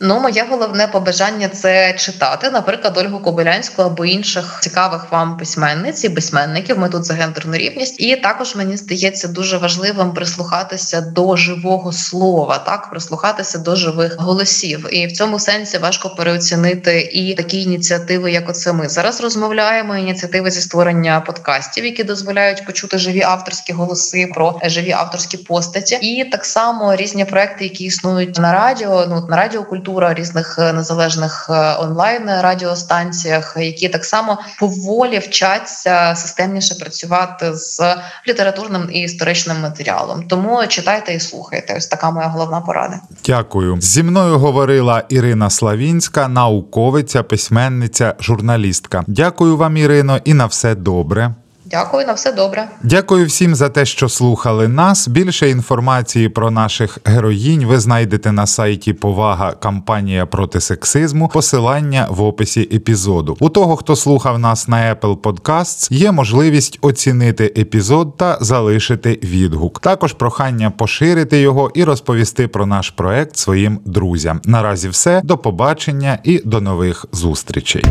Ну, 0.00 0.20
моє 0.20 0.46
головне 0.50 0.86
побажання 0.86 1.48
це 1.48 1.92
читати, 1.92 2.50
наприклад, 2.50 2.98
Ольгу 2.98 3.18
Кобилянську 3.18 3.82
або 3.82 4.04
інших 4.04 4.58
цікавих 4.62 5.12
вам 5.12 5.36
письменниць 5.36 6.04
і 6.04 6.08
письменників. 6.08 6.78
Ми 6.78 6.88
тут 6.88 7.04
за 7.04 7.14
гендерну 7.14 7.56
рівність, 7.56 8.00
і 8.00 8.16
також 8.16 8.56
мені 8.56 8.76
здається 8.76 9.28
дуже 9.28 9.58
важливим 9.58 10.12
прислухатися 10.12 11.00
до 11.00 11.36
живого 11.36 11.92
слова, 11.92 12.58
так 12.58 12.90
прислухатися 12.90 13.58
до 13.58 13.76
живих 13.76 14.16
голосів. 14.18 14.86
І 14.92 15.06
в 15.06 15.12
цьому 15.12 15.38
сенсі 15.38 15.78
важко 15.78 16.10
переоцінити 16.10 17.00
і 17.00 17.34
такі 17.34 17.62
ініціативи, 17.62 18.32
як 18.32 18.48
оце 18.48 18.72
ми 18.72 18.88
зараз 18.88 19.20
розмовляємо. 19.20 19.96
Ініціативи 19.96 20.50
зі 20.50 20.60
створення 20.60 21.20
подкастів, 21.20 21.84
які 21.84 22.04
дозволяють 22.04 22.66
почути 22.66 22.98
живі 22.98 23.22
авторські 23.22 23.72
голоси 23.72 24.30
про 24.34 24.60
живі 24.64 24.92
авторські 24.92 25.36
постаті, 25.36 25.98
і 26.02 26.24
так 26.24 26.44
само 26.44 26.96
різні 26.96 27.24
проекти, 27.24 27.64
які 27.64 27.84
існують 27.84 28.38
на 28.38 28.52
радіо. 28.52 29.06
Ну 29.08 29.26
на 29.28 29.36
радіокультурі 29.36 29.87
культура 29.88 30.14
різних 30.14 30.58
е, 30.58 30.72
незалежних 30.72 31.46
е, 31.50 31.76
онлайн 31.80 32.22
радіостанціях, 32.40 33.56
які 33.60 33.88
так 33.88 34.04
само 34.04 34.38
поволі 34.60 35.18
вчаться 35.18 36.14
системніше 36.16 36.74
працювати 36.74 37.54
з 37.54 37.80
літературним 38.28 38.88
і 38.92 39.00
історичним 39.00 39.60
матеріалом. 39.60 40.24
Тому 40.28 40.66
читайте 40.68 41.14
і 41.14 41.20
слухайте. 41.20 41.74
Ось 41.76 41.86
така 41.86 42.10
моя 42.10 42.26
головна 42.26 42.60
порада. 42.60 43.00
Дякую. 43.26 43.78
Зі 43.80 44.02
мною 44.02 44.38
говорила 44.38 45.02
Ірина 45.08 45.50
Славінська, 45.50 46.28
науковиця, 46.28 47.22
письменниця, 47.22 48.14
журналістка. 48.20 49.04
Дякую 49.06 49.56
вам, 49.56 49.76
Ірино, 49.76 50.18
і 50.24 50.34
на 50.34 50.46
все 50.46 50.74
добре. 50.74 51.34
Дякую 51.70 52.06
на 52.06 52.12
все 52.12 52.32
добре. 52.32 52.68
Дякую 52.82 53.26
всім 53.26 53.54
за 53.54 53.68
те, 53.68 53.86
що 53.86 54.08
слухали 54.08 54.68
нас. 54.68 55.08
Більше 55.08 55.50
інформації 55.50 56.28
про 56.28 56.50
наших 56.50 56.98
героїнь 57.04 57.66
ви 57.66 57.80
знайдете 57.80 58.32
на 58.32 58.46
сайті 58.46 58.92
Повага 58.92 59.52
кампанія 59.52 60.26
проти 60.26 60.60
сексизму. 60.60 61.28
Посилання 61.28 62.06
в 62.10 62.22
описі 62.22 62.60
епізоду. 62.72 63.36
У 63.40 63.48
того, 63.48 63.76
хто 63.76 63.96
слухав 63.96 64.38
нас 64.38 64.68
на 64.68 64.94
Apple 64.94 65.16
Podcasts, 65.16 65.92
є 65.92 66.12
можливість 66.12 66.78
оцінити 66.80 67.44
епізод 67.56 68.16
та 68.16 68.38
залишити 68.40 69.18
відгук. 69.22 69.80
Також 69.80 70.12
прохання 70.12 70.70
поширити 70.70 71.40
його 71.40 71.70
і 71.74 71.84
розповісти 71.84 72.48
про 72.48 72.66
наш 72.66 72.90
проект 72.90 73.36
своїм 73.36 73.80
друзям. 73.84 74.40
Наразі 74.44 74.88
все. 74.88 75.20
До 75.24 75.38
побачення 75.38 76.18
і 76.24 76.42
до 76.44 76.60
нових 76.60 77.06
зустрічей. 77.12 77.84